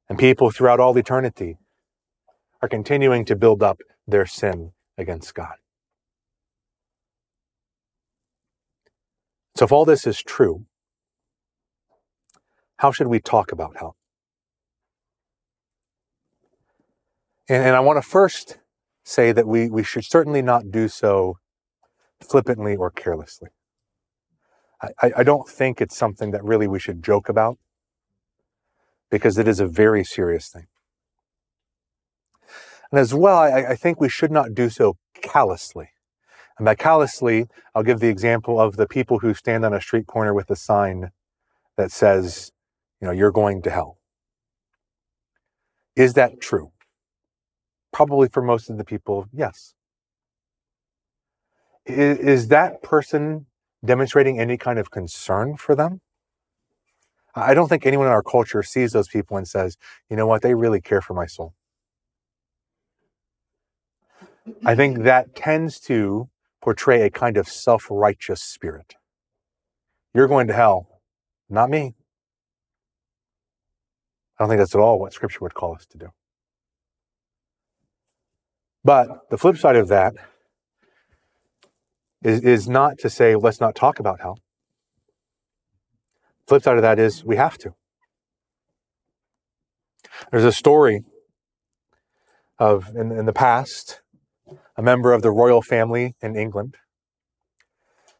And 0.07 0.17
people 0.17 0.49
throughout 0.49 0.79
all 0.79 0.97
eternity 0.97 1.57
are 2.61 2.67
continuing 2.67 3.23
to 3.25 3.35
build 3.35 3.61
up 3.61 3.79
their 4.09 4.25
sin 4.25 4.71
against 4.97 5.33
God. 5.33 5.55
So, 9.55 9.65
if 9.65 9.71
all 9.71 9.85
this 9.85 10.07
is 10.07 10.21
true, 10.21 10.65
how 12.77 12.91
should 12.91 13.07
we 13.07 13.19
talk 13.19 13.51
about 13.51 13.77
hell? 13.77 13.95
And, 17.49 17.63
and 17.65 17.75
I 17.75 17.81
want 17.81 18.01
to 18.01 18.07
first 18.07 18.57
say 19.03 19.31
that 19.31 19.47
we, 19.47 19.69
we 19.69 19.83
should 19.83 20.05
certainly 20.05 20.41
not 20.41 20.71
do 20.71 20.87
so 20.87 21.37
flippantly 22.21 22.75
or 22.75 22.91
carelessly. 22.91 23.49
I, 25.01 25.11
I 25.17 25.23
don't 25.23 25.47
think 25.47 25.81
it's 25.81 25.97
something 25.97 26.31
that 26.31 26.43
really 26.43 26.67
we 26.67 26.79
should 26.79 27.03
joke 27.03 27.27
about 27.27 27.57
because 29.11 29.37
it 29.37 29.47
is 29.47 29.59
a 29.59 29.67
very 29.67 30.05
serious 30.05 30.47
thing. 30.49 30.67
And 32.91 32.99
as 32.99 33.13
well, 33.13 33.37
I, 33.37 33.69
I 33.69 33.75
think 33.75 33.99
we 33.99 34.09
should 34.09 34.31
not 34.31 34.53
do 34.53 34.69
so 34.69 34.97
callously. 35.21 35.89
And 36.57 36.65
by 36.65 36.75
callously, 36.75 37.47
I'll 37.73 37.83
give 37.83 37.99
the 37.99 38.09
example 38.09 38.59
of 38.59 38.75
the 38.75 38.87
people 38.87 39.19
who 39.19 39.33
stand 39.33 39.63
on 39.63 39.73
a 39.73 39.81
street 39.81 40.07
corner 40.07 40.33
with 40.33 40.49
a 40.49 40.55
sign 40.55 41.11
that 41.77 41.91
says, 41.91 42.51
you 42.99 43.07
know, 43.07 43.13
you're 43.13 43.31
going 43.31 43.61
to 43.61 43.69
hell. 43.69 43.97
Is 45.95 46.13
that 46.13 46.41
true? 46.41 46.71
Probably 47.93 48.27
for 48.27 48.41
most 48.41 48.69
of 48.69 48.77
the 48.77 48.83
people, 48.83 49.27
yes. 49.31 49.73
Is, 51.85 52.17
is 52.19 52.47
that 52.49 52.83
person 52.83 53.45
demonstrating 53.83 54.39
any 54.39 54.57
kind 54.57 54.79
of 54.79 54.91
concern 54.91 55.55
for 55.57 55.75
them? 55.75 56.01
I 57.35 57.53
don't 57.53 57.69
think 57.69 57.85
anyone 57.85 58.07
in 58.07 58.11
our 58.11 58.23
culture 58.23 58.63
sees 58.63 58.91
those 58.91 59.07
people 59.07 59.37
and 59.37 59.47
says, 59.47 59.77
you 60.09 60.17
know 60.17 60.27
what, 60.27 60.41
they 60.41 60.55
really 60.55 60.81
care 60.81 61.01
for 61.01 61.13
my 61.13 61.25
soul. 61.25 61.53
I 64.65 64.75
think 64.75 65.03
that 65.03 65.35
tends 65.35 65.79
to 65.81 66.29
portray 66.61 67.01
a 67.01 67.09
kind 67.09 67.37
of 67.37 67.47
self 67.47 67.87
righteous 67.89 68.41
spirit. 68.41 68.95
You're 70.13 70.27
going 70.27 70.47
to 70.47 70.53
hell, 70.53 71.01
not 71.49 71.69
me. 71.69 71.95
I 74.37 74.43
don't 74.43 74.49
think 74.49 74.59
that's 74.59 74.75
at 74.75 74.81
all 74.81 74.99
what 74.99 75.13
Scripture 75.13 75.39
would 75.41 75.53
call 75.53 75.75
us 75.75 75.85
to 75.87 75.97
do. 75.97 76.07
But 78.83 79.29
the 79.29 79.37
flip 79.37 79.57
side 79.57 79.75
of 79.75 79.89
that 79.89 80.13
is, 82.23 82.41
is 82.41 82.67
not 82.67 82.97
to 82.99 83.09
say, 83.09 83.35
let's 83.35 83.59
not 83.59 83.75
talk 83.75 83.99
about 83.99 84.21
hell. 84.21 84.37
Flip 86.47 86.63
side 86.63 86.77
of 86.77 86.81
that 86.81 86.97
is 86.97 87.23
we 87.23 87.35
have 87.35 87.57
to. 87.59 87.73
There's 90.31 90.45
a 90.45 90.51
story 90.51 91.03
of 92.57 92.95
in, 92.95 93.11
in 93.11 93.25
the 93.25 93.33
past 93.33 94.01
a 94.79 94.81
member 94.81 95.11
of 95.11 95.21
the 95.21 95.29
royal 95.29 95.61
family 95.61 96.15
in 96.21 96.37
England, 96.37 96.77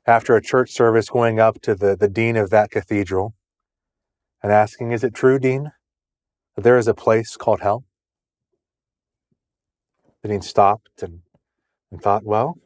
after 0.06 0.36
a 0.36 0.42
church 0.42 0.72
service, 0.72 1.10
going 1.10 1.40
up 1.40 1.62
to 1.62 1.74
the, 1.74 1.96
the 1.96 2.10
dean 2.10 2.36
of 2.36 2.50
that 2.50 2.70
cathedral 2.70 3.34
and 4.44 4.52
asking, 4.52 4.92
Is 4.92 5.02
it 5.02 5.14
true, 5.14 5.40
Dean, 5.40 5.72
that 6.56 6.64
there 6.64 6.78
is 6.78 6.90
a 6.90 6.94
place 6.94 7.38
called 7.38 7.62
hell? 7.62 7.86
The 10.22 10.28
dean 10.28 10.42
stopped 10.42 11.02
and, 11.02 11.22
and 11.94 12.02
thought, 12.02 12.26
Well, 12.26 12.58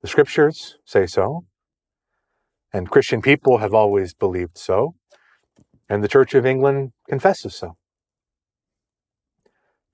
the 0.00 0.06
scriptures 0.06 0.76
say 0.84 1.06
so, 1.06 1.46
and 2.72 2.88
Christian 2.88 3.20
people 3.20 3.58
have 3.58 3.74
always 3.74 4.14
believed 4.14 4.56
so, 4.56 4.94
and 5.88 6.04
the 6.04 6.08
Church 6.08 6.34
of 6.34 6.46
England 6.46 6.92
confesses 7.08 7.56
so. 7.56 7.76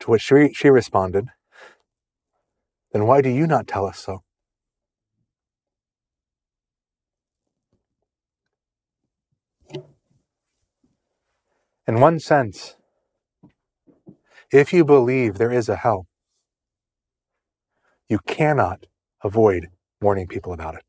To 0.01 0.11
which 0.11 0.21
she, 0.21 0.53
she 0.53 0.69
responded, 0.69 1.29
then 2.92 3.07
why 3.07 3.20
do 3.20 3.29
you 3.29 3.46
not 3.46 3.66
tell 3.66 3.87
us 3.87 3.99
so? 3.99 4.22
In 11.87 12.01
one 12.01 12.18
sense, 12.18 12.77
if 14.53 14.72
you 14.72 14.85
believe 14.85 15.38
there 15.38 15.53
is 15.53 15.68
a 15.68 15.77
hell, 15.77 16.07
you 18.09 18.18
cannot 18.27 18.87
avoid 19.22 19.68
warning 20.01 20.27
people 20.27 20.53
about 20.53 20.75
it. 20.75 20.83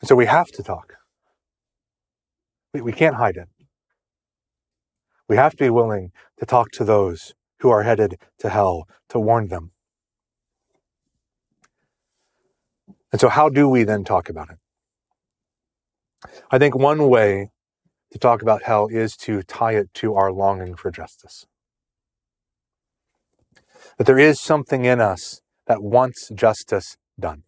And 0.00 0.08
so 0.08 0.14
we 0.16 0.26
have 0.26 0.48
to 0.48 0.62
talk. 0.62 0.94
We, 2.74 2.82
we 2.82 2.92
can't 2.92 3.16
hide 3.16 3.36
it. 3.36 3.48
We 5.28 5.36
have 5.36 5.52
to 5.52 5.64
be 5.64 5.70
willing 5.70 6.12
to 6.38 6.46
talk 6.46 6.70
to 6.72 6.84
those 6.84 7.34
who 7.60 7.70
are 7.70 7.82
headed 7.82 8.18
to 8.38 8.48
hell, 8.50 8.86
to 9.08 9.18
warn 9.18 9.48
them. 9.48 9.72
And 13.10 13.20
so, 13.20 13.28
how 13.28 13.48
do 13.48 13.68
we 13.68 13.84
then 13.84 14.04
talk 14.04 14.28
about 14.28 14.50
it? 14.50 14.58
I 16.50 16.58
think 16.58 16.74
one 16.74 17.08
way 17.08 17.50
to 18.10 18.18
talk 18.18 18.42
about 18.42 18.64
hell 18.64 18.88
is 18.90 19.16
to 19.18 19.42
tie 19.42 19.74
it 19.74 19.92
to 19.94 20.14
our 20.14 20.32
longing 20.32 20.74
for 20.74 20.90
justice. 20.90 21.46
That 23.98 24.04
there 24.04 24.18
is 24.18 24.40
something 24.40 24.84
in 24.84 25.00
us 25.00 25.40
that 25.66 25.82
wants 25.82 26.30
justice 26.34 26.96
done. 27.18 27.44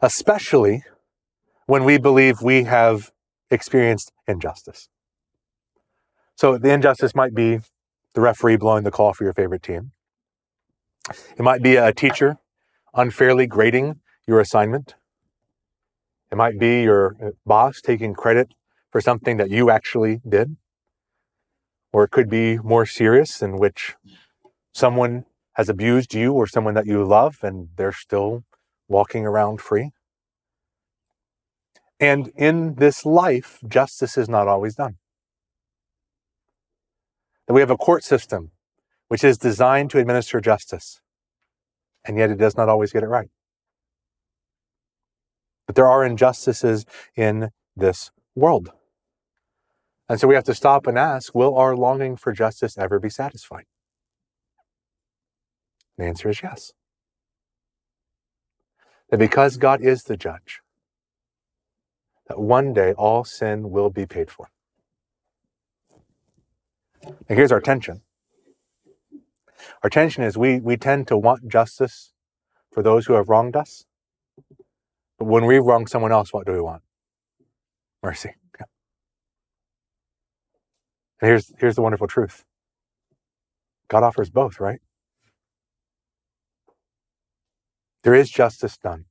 Especially 0.00 0.84
when 1.66 1.84
we 1.84 1.98
believe 1.98 2.42
we 2.42 2.64
have 2.64 3.10
experienced 3.50 4.12
injustice. 4.26 4.88
So 6.42 6.58
the 6.58 6.72
injustice 6.72 7.14
might 7.14 7.36
be 7.36 7.60
the 8.14 8.20
referee 8.20 8.56
blowing 8.56 8.82
the 8.82 8.90
call 8.90 9.12
for 9.12 9.22
your 9.22 9.32
favorite 9.32 9.62
team. 9.62 9.92
It 11.38 11.42
might 11.42 11.62
be 11.62 11.76
a 11.76 11.92
teacher 11.92 12.38
unfairly 12.94 13.46
grading 13.46 14.00
your 14.26 14.40
assignment. 14.40 14.96
It 16.32 16.34
might 16.34 16.58
be 16.58 16.82
your 16.82 17.14
uh, 17.24 17.30
boss 17.46 17.80
taking 17.80 18.12
credit 18.12 18.54
for 18.90 19.00
something 19.00 19.36
that 19.36 19.50
you 19.50 19.70
actually 19.70 20.20
did. 20.28 20.56
Or 21.92 22.02
it 22.02 22.10
could 22.10 22.28
be 22.28 22.58
more 22.58 22.86
serious, 22.86 23.40
in 23.40 23.56
which 23.56 23.94
someone 24.72 25.26
has 25.52 25.68
abused 25.68 26.12
you 26.12 26.32
or 26.32 26.48
someone 26.48 26.74
that 26.74 26.86
you 26.86 27.04
love 27.04 27.36
and 27.42 27.68
they're 27.76 27.92
still 27.92 28.42
walking 28.88 29.24
around 29.24 29.60
free. 29.60 29.92
And 32.00 32.32
in 32.34 32.74
this 32.74 33.06
life, 33.06 33.60
justice 33.68 34.18
is 34.18 34.28
not 34.28 34.48
always 34.48 34.74
done. 34.74 34.96
That 37.52 37.56
we 37.56 37.60
have 37.60 37.70
a 37.70 37.76
court 37.76 38.02
system 38.02 38.50
which 39.08 39.22
is 39.22 39.36
designed 39.36 39.90
to 39.90 39.98
administer 39.98 40.40
justice, 40.40 41.02
and 42.02 42.16
yet 42.16 42.30
it 42.30 42.38
does 42.38 42.56
not 42.56 42.70
always 42.70 42.92
get 42.92 43.02
it 43.02 43.08
right. 43.08 43.28
But 45.66 45.76
there 45.76 45.86
are 45.86 46.02
injustices 46.02 46.86
in 47.14 47.50
this 47.76 48.10
world. 48.34 48.70
And 50.08 50.18
so 50.18 50.26
we 50.26 50.34
have 50.34 50.44
to 50.44 50.54
stop 50.54 50.86
and 50.86 50.98
ask 50.98 51.34
will 51.34 51.54
our 51.54 51.76
longing 51.76 52.16
for 52.16 52.32
justice 52.32 52.78
ever 52.78 52.98
be 52.98 53.10
satisfied? 53.10 53.66
The 55.98 56.04
answer 56.04 56.30
is 56.30 56.42
yes. 56.42 56.72
That 59.10 59.18
because 59.18 59.58
God 59.58 59.82
is 59.82 60.04
the 60.04 60.16
judge, 60.16 60.62
that 62.28 62.40
one 62.40 62.72
day 62.72 62.94
all 62.94 63.24
sin 63.24 63.70
will 63.70 63.90
be 63.90 64.06
paid 64.06 64.30
for. 64.30 64.48
And 67.28 67.38
here's 67.38 67.52
our 67.52 67.60
tension. 67.60 68.02
Our 69.82 69.90
tension 69.90 70.24
is 70.24 70.38
we, 70.38 70.60
we 70.60 70.76
tend 70.76 71.08
to 71.08 71.16
want 71.18 71.48
justice 71.48 72.12
for 72.72 72.82
those 72.82 73.06
who 73.06 73.14
have 73.14 73.28
wronged 73.28 73.56
us. 73.56 73.84
But 75.18 75.26
when 75.26 75.46
we 75.46 75.58
wrong 75.58 75.86
someone 75.86 76.12
else, 76.12 76.32
what 76.32 76.46
do 76.46 76.52
we 76.52 76.60
want? 76.60 76.82
Mercy. 78.02 78.30
Okay. 78.54 78.66
And 81.20 81.28
here's, 81.28 81.52
here's 81.58 81.76
the 81.76 81.82
wonderful 81.82 82.06
truth 82.08 82.44
God 83.88 84.02
offers 84.02 84.30
both, 84.30 84.60
right? 84.60 84.80
There 88.04 88.14
is 88.14 88.30
justice 88.30 88.76
done. 88.78 89.06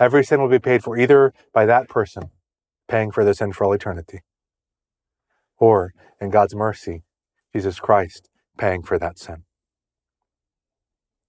Every 0.00 0.24
sin 0.24 0.40
will 0.40 0.48
be 0.48 0.58
paid 0.58 0.82
for 0.84 0.98
either 0.98 1.32
by 1.54 1.66
that 1.66 1.88
person 1.88 2.24
paying 2.88 3.10
for 3.10 3.24
the 3.24 3.34
sin 3.34 3.52
for 3.52 3.64
all 3.64 3.72
eternity, 3.72 4.20
or 5.58 5.92
in 6.20 6.30
God's 6.30 6.54
mercy, 6.54 7.02
Jesus 7.54 7.80
Christ 7.80 8.28
paying 8.58 8.82
for 8.82 8.98
that 8.98 9.18
sin 9.18 9.44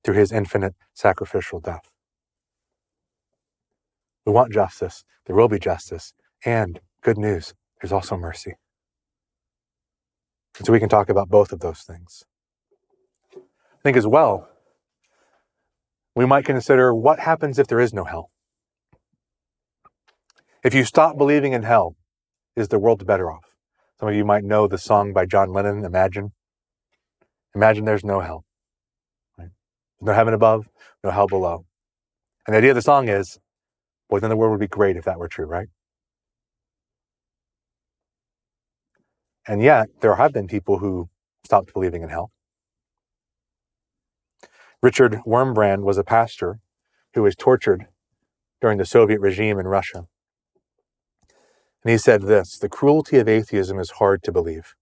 through 0.03 0.15
his 0.15 0.31
infinite 0.31 0.75
sacrificial 0.93 1.59
death. 1.59 1.91
We 4.25 4.33
want 4.33 4.53
justice. 4.53 5.03
There 5.25 5.35
will 5.35 5.47
be 5.47 5.59
justice. 5.59 6.13
And 6.45 6.79
good 7.01 7.17
news, 7.17 7.53
there's 7.81 7.91
also 7.91 8.17
mercy. 8.17 8.55
And 10.57 10.65
so 10.65 10.73
we 10.73 10.79
can 10.79 10.89
talk 10.89 11.09
about 11.09 11.29
both 11.29 11.51
of 11.51 11.59
those 11.59 11.81
things. 11.81 12.23
I 13.35 13.81
think 13.83 13.97
as 13.97 14.07
well, 14.07 14.49
we 16.15 16.25
might 16.25 16.45
consider 16.45 16.93
what 16.93 17.19
happens 17.19 17.59
if 17.59 17.67
there 17.67 17.79
is 17.79 17.93
no 17.93 18.03
hell. 18.03 18.31
If 20.63 20.73
you 20.73 20.83
stop 20.83 21.17
believing 21.17 21.53
in 21.53 21.63
hell, 21.63 21.95
is 22.55 22.69
the 22.69 22.79
world 22.79 23.05
better 23.05 23.31
off? 23.31 23.56
Some 23.99 24.10
of 24.10 24.15
you 24.15 24.25
might 24.25 24.43
know 24.43 24.67
the 24.67 24.77
song 24.77 25.12
by 25.12 25.25
John 25.25 25.51
Lennon, 25.51 25.83
Imagine. 25.83 26.31
Imagine 27.55 27.86
there's 27.86 28.03
no 28.03 28.19
hell. 28.19 28.45
Right? 29.38 29.49
No 30.01 30.13
heaven 30.13 30.36
above, 30.36 30.69
no 31.03 31.10
hell 31.10 31.27
below. 31.27 31.65
And 32.45 32.53
the 32.53 32.60
idea 32.60 32.71
of 32.71 32.75
the 32.75 32.81
song 32.83 33.10
is, 33.10 33.39
boy, 34.10 34.19
then 34.19 34.29
the 34.29 34.38
world 34.38 34.51
would 34.51 34.60
be 34.60 34.67
great 34.67 34.97
if 34.97 35.05
that 35.05 35.17
were 35.17 35.27
true, 35.27 35.45
right? 35.45 35.67
And 39.47 39.63
yet, 39.63 39.88
there 40.01 40.15
have 40.15 40.33
been 40.33 40.47
people 40.47 40.77
who 40.79 41.10
stopped 41.43 41.73
believing 41.73 42.03
in 42.03 42.10
hell. 42.10 42.31
Richard 44.83 45.21
Wurmbrand 45.25 45.81
was 45.81 45.97
a 45.97 46.03
pastor 46.03 46.60
who 47.15 47.23
was 47.23 47.36
tortured 47.36 47.88
during 48.62 48.77
the 48.77 48.86
Soviet 48.86 49.19
regime 49.19 49.57
in 49.57 49.67
Russia. 49.67 50.05
And 51.83 51.91
he 51.91 51.97
said 51.97 52.23
this 52.23 52.57
The 52.57 52.69
cruelty 52.69 53.17
of 53.17 53.27
atheism 53.27 53.79
is 53.79 53.91
hard 53.91 54.23
to 54.23 54.31
believe. 54.31 54.75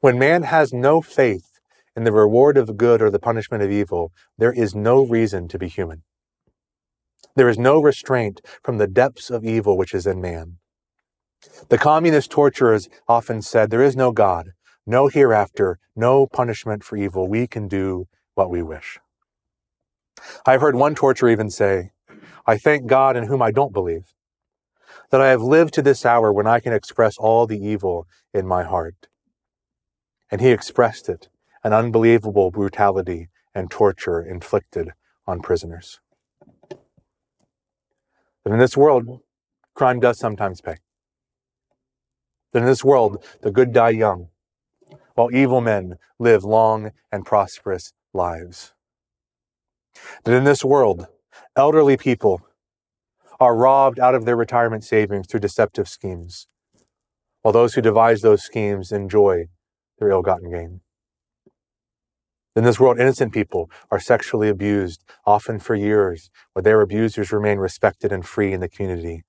When 0.00 0.18
man 0.18 0.44
has 0.44 0.72
no 0.72 1.00
faith 1.00 1.60
in 1.96 2.04
the 2.04 2.12
reward 2.12 2.56
of 2.56 2.76
good 2.76 3.02
or 3.02 3.10
the 3.10 3.18
punishment 3.18 3.62
of 3.62 3.70
evil, 3.70 4.12
there 4.38 4.52
is 4.52 4.74
no 4.74 5.04
reason 5.04 5.48
to 5.48 5.58
be 5.58 5.68
human. 5.68 6.02
There 7.34 7.48
is 7.48 7.58
no 7.58 7.80
restraint 7.80 8.40
from 8.62 8.78
the 8.78 8.86
depths 8.86 9.30
of 9.30 9.44
evil 9.44 9.76
which 9.76 9.94
is 9.94 10.06
in 10.06 10.20
man. 10.20 10.58
The 11.68 11.78
communist 11.78 12.30
torturers 12.30 12.88
often 13.08 13.42
said, 13.42 13.70
There 13.70 13.82
is 13.82 13.96
no 13.96 14.12
God, 14.12 14.50
no 14.86 15.08
hereafter, 15.08 15.78
no 15.96 16.26
punishment 16.26 16.84
for 16.84 16.96
evil. 16.96 17.28
We 17.28 17.46
can 17.46 17.68
do 17.68 18.06
what 18.34 18.50
we 18.50 18.62
wish. 18.62 18.98
I've 20.46 20.60
heard 20.60 20.76
one 20.76 20.94
torturer 20.94 21.30
even 21.30 21.50
say, 21.50 21.90
I 22.46 22.58
thank 22.58 22.86
God 22.86 23.16
in 23.16 23.24
whom 23.24 23.42
I 23.42 23.50
don't 23.50 23.72
believe, 23.72 24.12
that 25.12 25.20
I 25.20 25.28
have 25.28 25.42
lived 25.42 25.74
to 25.74 25.82
this 25.82 26.06
hour 26.06 26.32
when 26.32 26.46
I 26.46 26.58
can 26.58 26.72
express 26.72 27.18
all 27.18 27.46
the 27.46 27.62
evil 27.62 28.08
in 28.32 28.46
my 28.46 28.64
heart. 28.64 29.08
And 30.30 30.40
he 30.40 30.48
expressed 30.48 31.10
it, 31.10 31.28
an 31.62 31.74
unbelievable 31.74 32.50
brutality 32.50 33.28
and 33.54 33.70
torture 33.70 34.22
inflicted 34.22 34.92
on 35.26 35.40
prisoners. 35.40 36.00
But 38.42 38.54
in 38.54 38.58
this 38.58 38.74
world, 38.74 39.20
crime 39.74 40.00
does 40.00 40.18
sometimes 40.18 40.62
pay. 40.62 40.76
That 42.52 42.60
in 42.60 42.64
this 42.64 42.82
world, 42.82 43.22
the 43.42 43.50
good 43.50 43.74
die 43.74 43.90
young, 43.90 44.28
while 45.14 45.28
evil 45.30 45.60
men 45.60 45.98
live 46.18 46.42
long 46.42 46.92
and 47.12 47.26
prosperous 47.26 47.92
lives. 48.14 48.72
That 50.24 50.34
in 50.34 50.44
this 50.44 50.64
world, 50.64 51.06
elderly 51.54 51.98
people 51.98 52.40
are 53.40 53.56
robbed 53.56 53.98
out 53.98 54.14
of 54.14 54.24
their 54.24 54.36
retirement 54.36 54.84
savings 54.84 55.26
through 55.26 55.40
deceptive 55.40 55.88
schemes, 55.88 56.46
while 57.42 57.52
those 57.52 57.74
who 57.74 57.80
devise 57.80 58.20
those 58.20 58.42
schemes 58.42 58.92
enjoy 58.92 59.46
their 59.98 60.10
ill 60.10 60.22
gotten 60.22 60.50
gain. 60.50 60.80
In 62.54 62.64
this 62.64 62.78
world, 62.78 63.00
innocent 63.00 63.32
people 63.32 63.70
are 63.90 63.98
sexually 63.98 64.50
abused, 64.50 65.02
often 65.24 65.58
for 65.58 65.74
years, 65.74 66.30
but 66.54 66.64
their 66.64 66.82
abusers 66.82 67.32
remain 67.32 67.58
respected 67.58 68.12
and 68.12 68.26
free 68.26 68.52
in 68.52 68.60
the 68.60 68.68
community. 68.68 69.24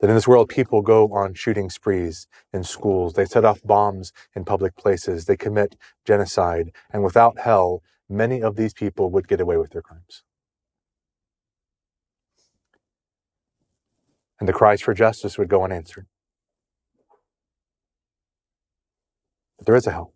That 0.00 0.08
in 0.08 0.14
this 0.14 0.28
world, 0.28 0.48
people 0.48 0.80
go 0.80 1.12
on 1.12 1.34
shooting 1.34 1.68
sprees 1.68 2.26
in 2.52 2.64
schools. 2.64 3.14
They 3.14 3.24
set 3.24 3.44
off 3.44 3.60
bombs 3.64 4.12
in 4.34 4.44
public 4.44 4.76
places. 4.76 5.24
They 5.24 5.36
commit 5.36 5.76
genocide. 6.06 6.70
And 6.90 7.02
without 7.02 7.40
hell, 7.40 7.82
many 8.08 8.40
of 8.40 8.56
these 8.56 8.72
people 8.72 9.10
would 9.10 9.28
get 9.28 9.40
away 9.40 9.56
with 9.56 9.70
their 9.70 9.82
crimes. 9.82 10.22
And 14.40 14.48
the 14.48 14.52
cries 14.52 14.80
for 14.80 14.94
justice 14.94 15.36
would 15.36 15.48
go 15.48 15.64
unanswered. 15.64 16.06
But 19.56 19.66
there 19.66 19.76
is 19.76 19.86
a 19.86 19.90
hell, 19.90 20.14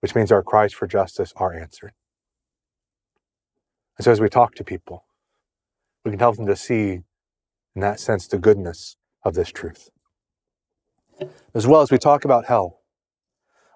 which 0.00 0.14
means 0.14 0.32
our 0.32 0.42
cries 0.42 0.72
for 0.72 0.86
justice 0.88 1.32
are 1.36 1.54
answered. 1.54 1.92
And 3.96 4.04
so 4.04 4.10
as 4.10 4.20
we 4.20 4.28
talk 4.28 4.54
to 4.56 4.64
people, 4.64 5.04
we 6.04 6.10
can 6.10 6.18
help 6.18 6.36
them 6.36 6.46
to 6.46 6.56
see 6.56 7.02
in 7.74 7.82
that 7.82 8.00
sense, 8.00 8.26
the 8.26 8.38
goodness 8.38 8.96
of 9.24 9.34
this 9.34 9.50
truth. 9.50 9.90
As 11.54 11.66
well 11.66 11.82
as 11.82 11.90
we 11.90 11.98
talk 11.98 12.24
about 12.24 12.46
hell, 12.46 12.80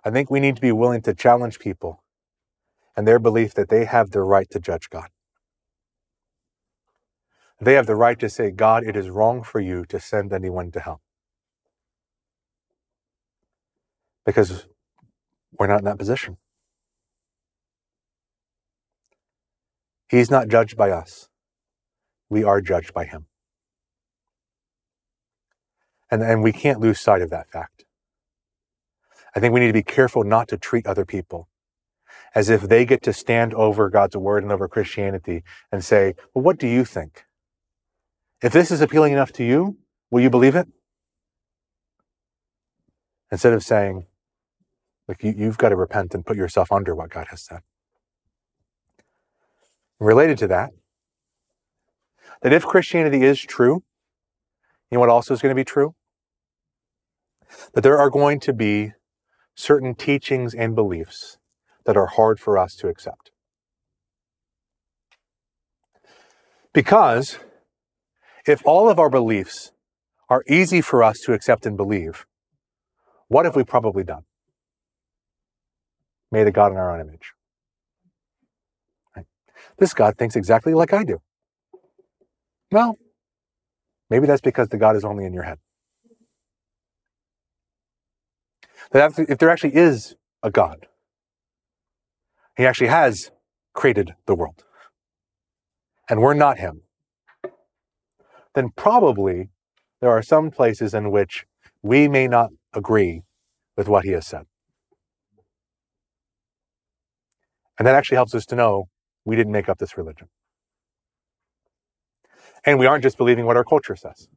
I 0.04 0.10
think 0.10 0.30
we 0.30 0.40
need 0.40 0.56
to 0.56 0.62
be 0.62 0.72
willing 0.72 1.02
to 1.02 1.14
challenge 1.14 1.58
people 1.58 2.02
and 2.96 3.06
their 3.06 3.18
belief 3.18 3.54
that 3.54 3.68
they 3.68 3.84
have 3.84 4.10
the 4.10 4.22
right 4.22 4.48
to 4.50 4.60
judge 4.60 4.90
God. 4.90 5.08
They 7.64 7.74
have 7.74 7.86
the 7.86 7.96
right 7.96 8.18
to 8.20 8.28
say, 8.28 8.50
God, 8.50 8.84
it 8.84 8.94
is 8.94 9.08
wrong 9.08 9.42
for 9.42 9.58
you 9.58 9.86
to 9.86 9.98
send 9.98 10.34
anyone 10.34 10.70
to 10.72 10.80
hell. 10.80 11.00
Because 14.26 14.66
we're 15.58 15.66
not 15.66 15.78
in 15.78 15.84
that 15.86 15.98
position. 15.98 16.36
He's 20.10 20.30
not 20.30 20.48
judged 20.48 20.76
by 20.76 20.90
us, 20.90 21.28
we 22.28 22.44
are 22.44 22.60
judged 22.60 22.92
by 22.92 23.06
him. 23.06 23.26
And, 26.10 26.22
and 26.22 26.42
we 26.42 26.52
can't 26.52 26.80
lose 26.80 27.00
sight 27.00 27.22
of 27.22 27.30
that 27.30 27.50
fact. 27.50 27.86
I 29.34 29.40
think 29.40 29.54
we 29.54 29.60
need 29.60 29.68
to 29.68 29.72
be 29.72 29.82
careful 29.82 30.22
not 30.22 30.48
to 30.48 30.58
treat 30.58 30.86
other 30.86 31.06
people 31.06 31.48
as 32.34 32.50
if 32.50 32.62
they 32.62 32.84
get 32.84 33.02
to 33.04 33.12
stand 33.12 33.54
over 33.54 33.88
God's 33.88 34.16
word 34.16 34.42
and 34.42 34.52
over 34.52 34.68
Christianity 34.68 35.42
and 35.72 35.82
say, 35.82 36.14
well, 36.34 36.44
what 36.44 36.58
do 36.58 36.68
you 36.68 36.84
think? 36.84 37.24
If 38.44 38.52
this 38.52 38.70
is 38.70 38.82
appealing 38.82 39.14
enough 39.14 39.32
to 39.32 39.42
you, 39.42 39.78
will 40.10 40.20
you 40.20 40.28
believe 40.28 40.54
it? 40.54 40.68
Instead 43.32 43.54
of 43.54 43.62
saying, 43.62 44.04
like, 45.08 45.24
you, 45.24 45.32
you've 45.34 45.56
got 45.56 45.70
to 45.70 45.76
repent 45.76 46.12
and 46.14 46.26
put 46.26 46.36
yourself 46.36 46.70
under 46.70 46.94
what 46.94 47.08
God 47.08 47.28
has 47.30 47.40
said. 47.40 47.60
Related 49.98 50.36
to 50.38 50.46
that, 50.48 50.72
that 52.42 52.52
if 52.52 52.66
Christianity 52.66 53.24
is 53.24 53.40
true, 53.40 53.82
you 54.90 54.96
know 54.96 55.00
what 55.00 55.08
also 55.08 55.32
is 55.32 55.40
going 55.40 55.56
to 55.56 55.58
be 55.58 55.64
true? 55.64 55.94
That 57.72 57.80
there 57.80 57.98
are 57.98 58.10
going 58.10 58.40
to 58.40 58.52
be 58.52 58.92
certain 59.54 59.94
teachings 59.94 60.52
and 60.52 60.74
beliefs 60.74 61.38
that 61.86 61.96
are 61.96 62.08
hard 62.08 62.38
for 62.38 62.58
us 62.58 62.76
to 62.76 62.88
accept. 62.88 63.30
Because 66.74 67.38
if 68.46 68.62
all 68.66 68.88
of 68.90 68.98
our 68.98 69.10
beliefs 69.10 69.72
are 70.28 70.44
easy 70.48 70.80
for 70.80 71.02
us 71.02 71.20
to 71.20 71.32
accept 71.32 71.66
and 71.66 71.76
believe, 71.76 72.26
What 73.28 73.46
have 73.46 73.56
we 73.56 73.64
probably 73.64 74.04
done? 74.04 74.24
Made 76.30 76.46
a 76.46 76.52
God 76.52 76.70
in 76.70 76.78
our 76.78 76.94
own 76.94 77.00
image. 77.00 77.32
Right? 79.16 79.26
This 79.78 79.92
God 79.94 80.16
thinks 80.16 80.36
exactly 80.36 80.72
like 80.72 80.92
I 80.92 81.02
do. 81.04 81.20
Well, 82.70 82.96
maybe 84.10 84.28
that's 84.28 84.40
because 84.40 84.68
the 84.68 84.76
God 84.78 84.94
is 84.94 85.04
only 85.04 85.24
in 85.24 85.32
your 85.32 85.44
head. 85.44 85.58
That 88.92 89.18
if 89.18 89.38
there 89.38 89.50
actually 89.50 89.74
is 89.74 90.14
a 90.44 90.50
God, 90.50 90.86
he 92.56 92.66
actually 92.66 92.88
has 92.88 93.32
created 93.72 94.14
the 94.26 94.36
world, 94.36 94.62
and 96.08 96.20
we're 96.20 96.34
not 96.34 96.58
him, 96.58 96.82
then 98.54 98.70
probably 98.76 99.50
there 100.00 100.10
are 100.10 100.22
some 100.22 100.50
places 100.50 100.94
in 100.94 101.10
which 101.10 101.44
we 101.82 102.08
may 102.08 102.26
not 102.28 102.50
agree 102.72 103.22
with 103.76 103.88
what 103.88 104.04
he 104.04 104.12
has 104.12 104.26
said. 104.26 104.44
And 107.78 107.86
that 107.86 107.94
actually 107.94 108.16
helps 108.16 108.34
us 108.34 108.46
to 108.46 108.54
know 108.54 108.88
we 109.24 109.36
didn't 109.36 109.52
make 109.52 109.68
up 109.68 109.78
this 109.78 109.96
religion. 109.96 110.28
And 112.64 112.78
we 112.78 112.86
aren't 112.86 113.02
just 113.02 113.18
believing 113.18 113.46
what 113.46 113.56
our 113.56 113.64
culture 113.64 113.96
says. 113.96 114.28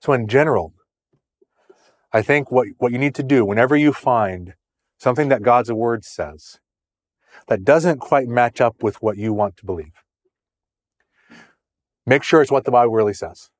So, 0.00 0.12
in 0.12 0.28
general, 0.28 0.74
I 2.12 2.22
think 2.22 2.52
what, 2.52 2.68
what 2.78 2.92
you 2.92 2.98
need 2.98 3.14
to 3.16 3.22
do 3.22 3.44
whenever 3.44 3.76
you 3.76 3.92
find 3.92 4.54
something 4.98 5.28
that 5.30 5.42
God's 5.42 5.72
word 5.72 6.04
says 6.04 6.58
that 7.48 7.64
doesn't 7.64 7.98
quite 7.98 8.28
match 8.28 8.60
up 8.60 8.82
with 8.82 9.02
what 9.02 9.16
you 9.16 9.32
want 9.32 9.56
to 9.56 9.66
believe, 9.66 10.03
make 12.06 12.22
sure 12.22 12.42
it's 12.42 12.50
what 12.50 12.64
the 12.64 12.70
Bible 12.70 12.92
really 12.92 13.14
says. 13.14 13.50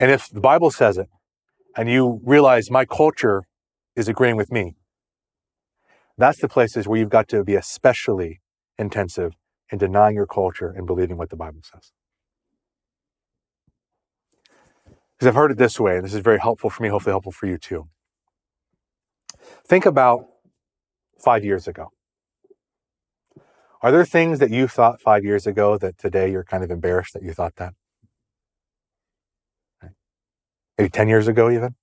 And 0.00 0.10
if 0.10 0.28
the 0.28 0.40
Bible 0.40 0.70
says 0.70 0.98
it 0.98 1.08
and 1.76 1.90
you 1.90 2.20
realize 2.24 2.70
my 2.70 2.84
culture 2.84 3.44
is 3.96 4.08
agreeing 4.08 4.36
with 4.36 4.52
me, 4.52 4.76
that's 6.16 6.40
the 6.40 6.48
places 6.48 6.86
where 6.86 6.98
you've 6.98 7.10
got 7.10 7.28
to 7.28 7.44
be 7.44 7.54
especially 7.54 8.40
intensive 8.78 9.34
in 9.70 9.78
denying 9.78 10.16
your 10.16 10.26
culture 10.26 10.72
and 10.76 10.86
believing 10.86 11.16
what 11.16 11.30
the 11.30 11.36
Bible 11.36 11.60
says. 11.62 11.92
Because 15.18 15.28
I've 15.28 15.34
heard 15.34 15.50
it 15.50 15.58
this 15.58 15.80
way, 15.80 15.96
and 15.96 16.04
this 16.04 16.14
is 16.14 16.20
very 16.20 16.38
helpful 16.38 16.70
for 16.70 16.82
me, 16.82 16.88
hopefully 16.88 17.12
helpful 17.12 17.32
for 17.32 17.46
you 17.46 17.58
too. 17.58 17.88
Think 19.66 19.86
about 19.86 20.26
five 21.22 21.44
years 21.44 21.66
ago. 21.68 21.88
Are 23.80 23.92
there 23.92 24.04
things 24.04 24.40
that 24.40 24.50
you 24.50 24.66
thought 24.66 25.00
five 25.00 25.24
years 25.24 25.46
ago 25.46 25.78
that 25.78 25.98
today 25.98 26.30
you're 26.30 26.44
kind 26.44 26.64
of 26.64 26.70
embarrassed 26.70 27.14
that 27.14 27.22
you 27.22 27.32
thought 27.32 27.54
that? 27.56 27.74
Maybe 30.76 30.90
10 30.90 31.08
years 31.08 31.28
ago, 31.28 31.50
even? 31.50 31.74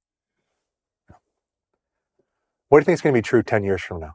What 2.67 2.79
do 2.79 2.81
you 2.81 2.85
think 2.85 2.95
is 2.95 3.01
going 3.01 3.13
to 3.13 3.17
be 3.17 3.21
true 3.21 3.43
10 3.43 3.63
years 3.63 3.81
from 3.81 4.01
now? 4.01 4.13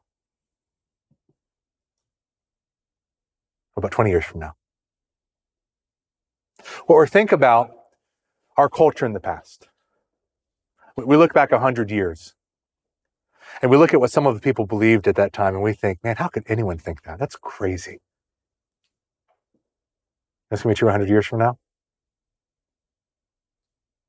About 3.76 3.92
20 3.92 4.10
years 4.10 4.24
from 4.24 4.40
now? 4.40 4.54
Or 6.86 7.06
think 7.06 7.32
about 7.32 7.70
our 8.58 8.68
culture 8.68 9.06
in 9.06 9.14
the 9.14 9.20
past. 9.20 9.68
We 10.96 11.16
look 11.16 11.32
back 11.32 11.50
100 11.50 11.90
years 11.90 12.34
and 13.62 13.70
we 13.70 13.76
look 13.76 13.92
at 13.94 14.00
what 14.00 14.10
some 14.10 14.26
of 14.26 14.34
the 14.34 14.40
people 14.40 14.66
believed 14.66 15.06
at 15.08 15.16
that 15.16 15.32
time 15.32 15.54
and 15.54 15.62
we 15.62 15.72
think, 15.72 16.02
man, 16.02 16.16
how 16.16 16.28
could 16.28 16.44
anyone 16.48 16.78
think 16.78 17.02
that? 17.02 17.18
That's 17.18 17.36
crazy. 17.36 18.00
That's 20.50 20.62
going 20.62 20.74
to 20.74 20.76
be 20.76 20.78
true 20.78 20.88
100 20.88 21.08
years 21.08 21.26
from 21.26 21.38
now? 21.38 21.58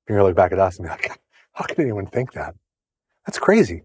You're 0.08 0.18
going 0.18 0.24
to 0.26 0.28
look 0.30 0.36
back 0.36 0.52
at 0.52 0.60
us 0.60 0.78
and 0.78 0.86
be 0.86 0.90
like, 0.90 1.20
how 1.54 1.66
could 1.66 1.80
anyone 1.80 2.08
think 2.08 2.34
that? 2.34 2.56
That's 3.26 3.38
crazy. 3.38 3.84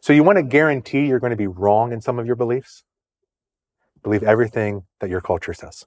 So 0.00 0.12
you 0.12 0.22
want 0.22 0.36
to 0.36 0.42
guarantee 0.42 1.06
you're 1.06 1.18
going 1.18 1.30
to 1.30 1.36
be 1.36 1.46
wrong 1.46 1.92
in 1.92 2.00
some 2.00 2.18
of 2.18 2.26
your 2.26 2.36
beliefs? 2.36 2.84
Believe 4.02 4.22
everything 4.22 4.84
that 5.00 5.10
your 5.10 5.20
culture 5.20 5.52
says. 5.52 5.84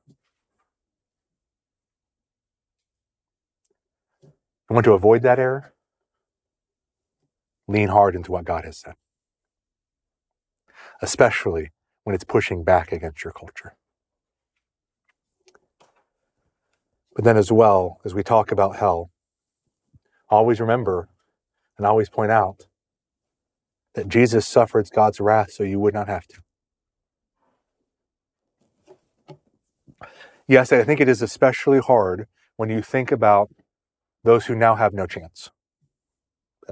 You 4.22 4.74
want 4.74 4.84
to 4.86 4.94
avoid 4.94 5.22
that 5.24 5.40
error? 5.40 5.74
Lean 7.70 7.90
hard 7.90 8.16
into 8.16 8.32
what 8.32 8.46
God 8.46 8.66
has 8.66 8.80
said, 8.80 8.96
especially 11.04 11.72
when 12.04 12.16
it's 12.16 12.24
pushing 12.24 12.64
back 12.64 12.92
against 12.92 13.24
your 13.24 13.32
culture. 13.32 13.76
But 17.16 17.26
then, 17.26 17.38
as 17.38 17.52
well, 17.52 18.00
as 18.04 18.16
we 18.16 18.24
talk 18.24 18.52
about 18.52 18.78
hell, 18.78 19.12
always 20.30 20.60
remember 20.60 21.10
and 21.78 21.86
always 21.86 22.10
point 22.10 22.32
out 22.32 22.66
that 23.94 24.08
Jesus 24.08 24.48
suffered 24.48 24.90
God's 24.92 25.20
wrath 25.20 25.52
so 25.52 25.64
you 25.64 25.80
would 25.80 25.94
not 25.94 26.08
have 26.08 26.26
to. 26.28 26.42
Yes, 30.48 30.72
I 30.72 30.84
think 30.84 31.00
it 31.00 31.08
is 31.08 31.22
especially 31.22 31.80
hard 31.80 32.26
when 32.58 32.70
you 32.72 32.82
think 32.82 33.12
about 33.12 33.52
those 34.24 34.48
who 34.48 34.56
now 34.56 34.74
have 34.74 34.94
no 34.94 35.06
chance. 35.06 35.52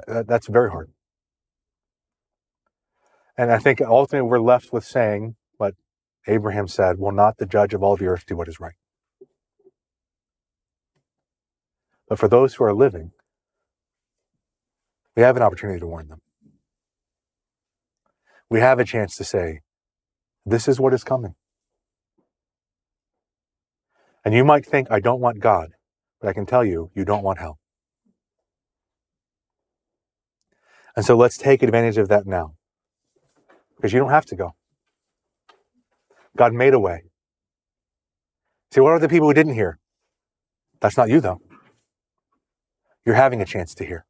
That's 0.07 0.47
very 0.47 0.71
hard. 0.71 0.91
And 3.37 3.51
I 3.51 3.59
think 3.59 3.81
ultimately 3.81 4.27
we're 4.29 4.39
left 4.39 4.73
with 4.73 4.83
saying 4.85 5.35
what 5.57 5.75
Abraham 6.27 6.67
said 6.67 6.99
Will 6.99 7.11
not 7.11 7.37
the 7.37 7.45
judge 7.45 7.73
of 7.73 7.83
all 7.83 7.95
the 7.97 8.07
earth 8.07 8.25
do 8.27 8.37
what 8.37 8.47
is 8.47 8.59
right? 8.59 8.75
But 12.07 12.19
for 12.19 12.27
those 12.27 12.55
who 12.55 12.63
are 12.65 12.73
living, 12.73 13.11
we 15.15 15.23
have 15.23 15.37
an 15.37 15.43
opportunity 15.43 15.79
to 15.79 15.87
warn 15.87 16.07
them. 16.09 16.21
We 18.49 18.59
have 18.59 18.79
a 18.79 18.85
chance 18.85 19.15
to 19.17 19.23
say, 19.23 19.61
This 20.45 20.67
is 20.67 20.79
what 20.79 20.93
is 20.93 21.03
coming. 21.03 21.35
And 24.25 24.33
you 24.33 24.43
might 24.45 24.65
think, 24.65 24.89
I 24.91 24.99
don't 24.99 25.21
want 25.21 25.39
God. 25.39 25.69
But 26.21 26.29
I 26.29 26.33
can 26.33 26.45
tell 26.45 26.65
you, 26.65 26.91
you 26.95 27.05
don't 27.05 27.23
want 27.23 27.39
hell. 27.39 27.59
And 30.97 31.05
so 31.05 31.15
let's 31.15 31.37
take 31.37 31.61
advantage 31.61 31.99
of 31.99 32.07
that 32.09 32.25
now. 32.25 32.55
Because 33.75 33.93
you 33.93 33.99
don't 33.99 34.09
have 34.09 34.25
to 34.25 34.35
go. 34.35 34.55
God 36.35 36.53
made 36.53 36.73
a 36.73 36.79
way. 36.79 37.03
See, 38.71 38.81
what 38.81 38.89
are 38.89 38.99
the 38.99 39.07
people 39.07 39.27
who 39.27 39.33
didn't 39.35 39.53
hear? 39.53 39.77
That's 40.81 40.97
not 40.97 41.09
you, 41.09 41.21
though. 41.21 41.39
You're 43.05 43.15
having 43.15 43.41
a 43.41 43.45
chance 43.45 43.75
to 43.75 43.85
hear. 43.85 44.05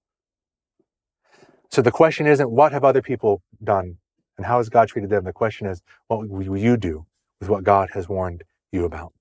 So 1.69 1.81
the 1.81 1.91
question 1.91 2.25
isn't 2.25 2.49
what 2.49 2.71
have 2.71 2.85
other 2.85 3.01
people 3.01 3.41
done 3.61 3.97
and 4.37 4.45
how 4.45 4.57
has 4.57 4.69
God 4.69 4.87
treated 4.87 5.09
them? 5.09 5.25
The 5.25 5.33
question 5.33 5.67
is, 5.67 5.81
what 6.07 6.29
will 6.29 6.57
you 6.57 6.77
do 6.77 7.05
with 7.41 7.49
what 7.49 7.65
God 7.65 7.89
has 7.95 8.07
warned 8.07 8.43
you 8.71 8.85
about? 8.85 9.11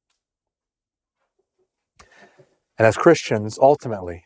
And 2.78 2.86
as 2.86 2.96
Christians, 2.96 3.58
ultimately, 3.60 4.24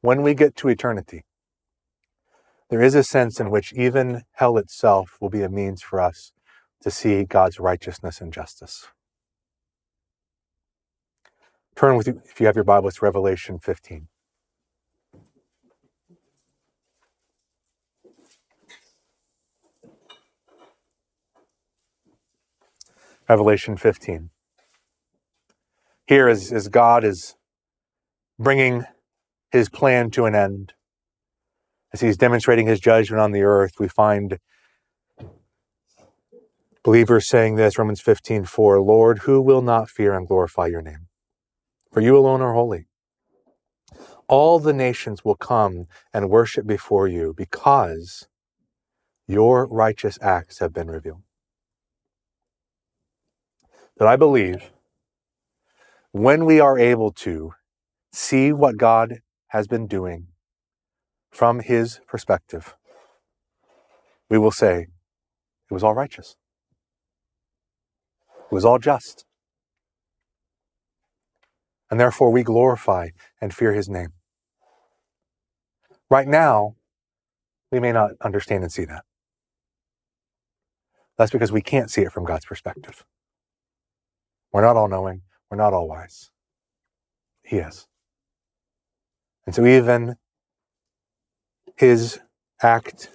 when 0.00 0.22
we 0.22 0.32
get 0.32 0.56
to 0.56 0.68
eternity, 0.68 1.24
there 2.70 2.82
is 2.82 2.94
a 2.94 3.02
sense 3.02 3.40
in 3.40 3.50
which 3.50 3.72
even 3.74 4.22
hell 4.32 4.58
itself 4.58 5.16
will 5.20 5.30
be 5.30 5.42
a 5.42 5.48
means 5.48 5.82
for 5.82 6.00
us 6.00 6.32
to 6.82 6.90
see 6.90 7.24
God's 7.24 7.58
righteousness 7.60 8.20
and 8.20 8.32
justice. 8.32 8.86
Turn 11.76 11.96
with 11.96 12.06
you, 12.06 12.22
if 12.24 12.40
you 12.40 12.46
have 12.46 12.56
your 12.56 12.64
Bible, 12.64 12.88
it's 12.88 13.02
Revelation 13.02 13.58
15. 13.58 14.08
Revelation 23.28 23.76
15 23.76 24.30
here 26.08 26.26
as, 26.26 26.50
as 26.52 26.68
God 26.68 27.04
is 27.04 27.36
bringing 28.38 28.84
his 29.52 29.68
plan 29.68 30.10
to 30.10 30.24
an 30.24 30.34
end, 30.34 30.72
as 31.92 32.00
he's 32.00 32.16
demonstrating 32.16 32.66
his 32.66 32.80
judgment 32.80 33.20
on 33.20 33.32
the 33.32 33.42
earth, 33.42 33.74
we 33.78 33.88
find 33.88 34.38
believers 36.84 37.26
saying 37.26 37.56
this, 37.56 37.78
Romans 37.78 38.00
15, 38.00 38.44
4, 38.44 38.80
Lord, 38.80 39.20
who 39.20 39.40
will 39.40 39.62
not 39.62 39.88
fear 39.88 40.14
and 40.14 40.26
glorify 40.26 40.66
your 40.66 40.82
name? 40.82 41.06
For 41.92 42.00
you 42.00 42.16
alone 42.16 42.42
are 42.42 42.54
holy. 42.54 42.86
All 44.28 44.58
the 44.58 44.74
nations 44.74 45.24
will 45.24 45.36
come 45.36 45.86
and 46.12 46.28
worship 46.28 46.66
before 46.66 47.08
you 47.08 47.32
because 47.34 48.28
your 49.26 49.66
righteous 49.66 50.18
acts 50.20 50.58
have 50.58 50.72
been 50.72 50.90
revealed. 50.90 51.22
That 53.96 54.08
I 54.08 54.16
believe 54.16 54.70
when 56.12 56.44
we 56.44 56.60
are 56.60 56.78
able 56.78 57.10
to 57.12 57.52
see 58.12 58.52
what 58.52 58.76
God 58.76 59.20
has 59.48 59.66
been 59.66 59.86
doing 59.86 60.28
from 61.38 61.60
his 61.60 62.00
perspective, 62.08 62.76
we 64.30 64.38
will 64.38 64.56
say, 64.64 64.74
it 65.70 65.74
was 65.74 65.84
all 65.84 65.94
righteous. 65.94 66.36
It 68.50 68.54
was 68.54 68.64
all 68.64 68.78
just. 68.78 69.16
and 71.90 71.98
therefore 71.98 72.30
we 72.30 72.42
glorify 72.42 73.08
and 73.40 73.54
fear 73.54 73.72
his 73.72 73.88
name. 73.88 74.12
Right 76.10 76.28
now, 76.28 76.76
we 77.70 77.80
may 77.80 77.92
not 77.92 78.12
understand 78.22 78.62
and 78.62 78.72
see 78.72 78.84
that. 78.86 79.04
That's 81.18 81.30
because 81.32 81.52
we 81.52 81.62
can't 81.62 81.90
see 81.90 82.02
it 82.02 82.12
from 82.12 82.24
God's 82.24 82.46
perspective. 82.46 83.04
We're 84.52 84.62
not 84.62 84.76
all 84.76 84.88
knowing, 84.88 85.22
we're 85.50 85.58
not 85.58 85.74
all 85.74 85.88
wise. 85.88 86.30
He 87.42 87.56
is. 87.58 87.86
And 89.46 89.54
so, 89.54 89.64
even 89.66 90.16
his 91.78 92.18
act 92.60 93.08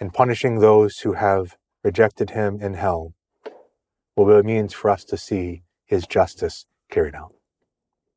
in 0.00 0.10
punishing 0.10 0.58
those 0.58 0.98
who 0.98 1.12
have 1.12 1.56
rejected 1.84 2.30
him 2.30 2.60
in 2.60 2.74
hell 2.74 3.14
will 4.16 4.26
be 4.26 4.40
a 4.40 4.42
means 4.42 4.74
for 4.74 4.90
us 4.90 5.04
to 5.04 5.16
see 5.16 5.62
his 5.86 6.06
justice 6.06 6.66
carried 6.90 7.14
out. 7.14 7.32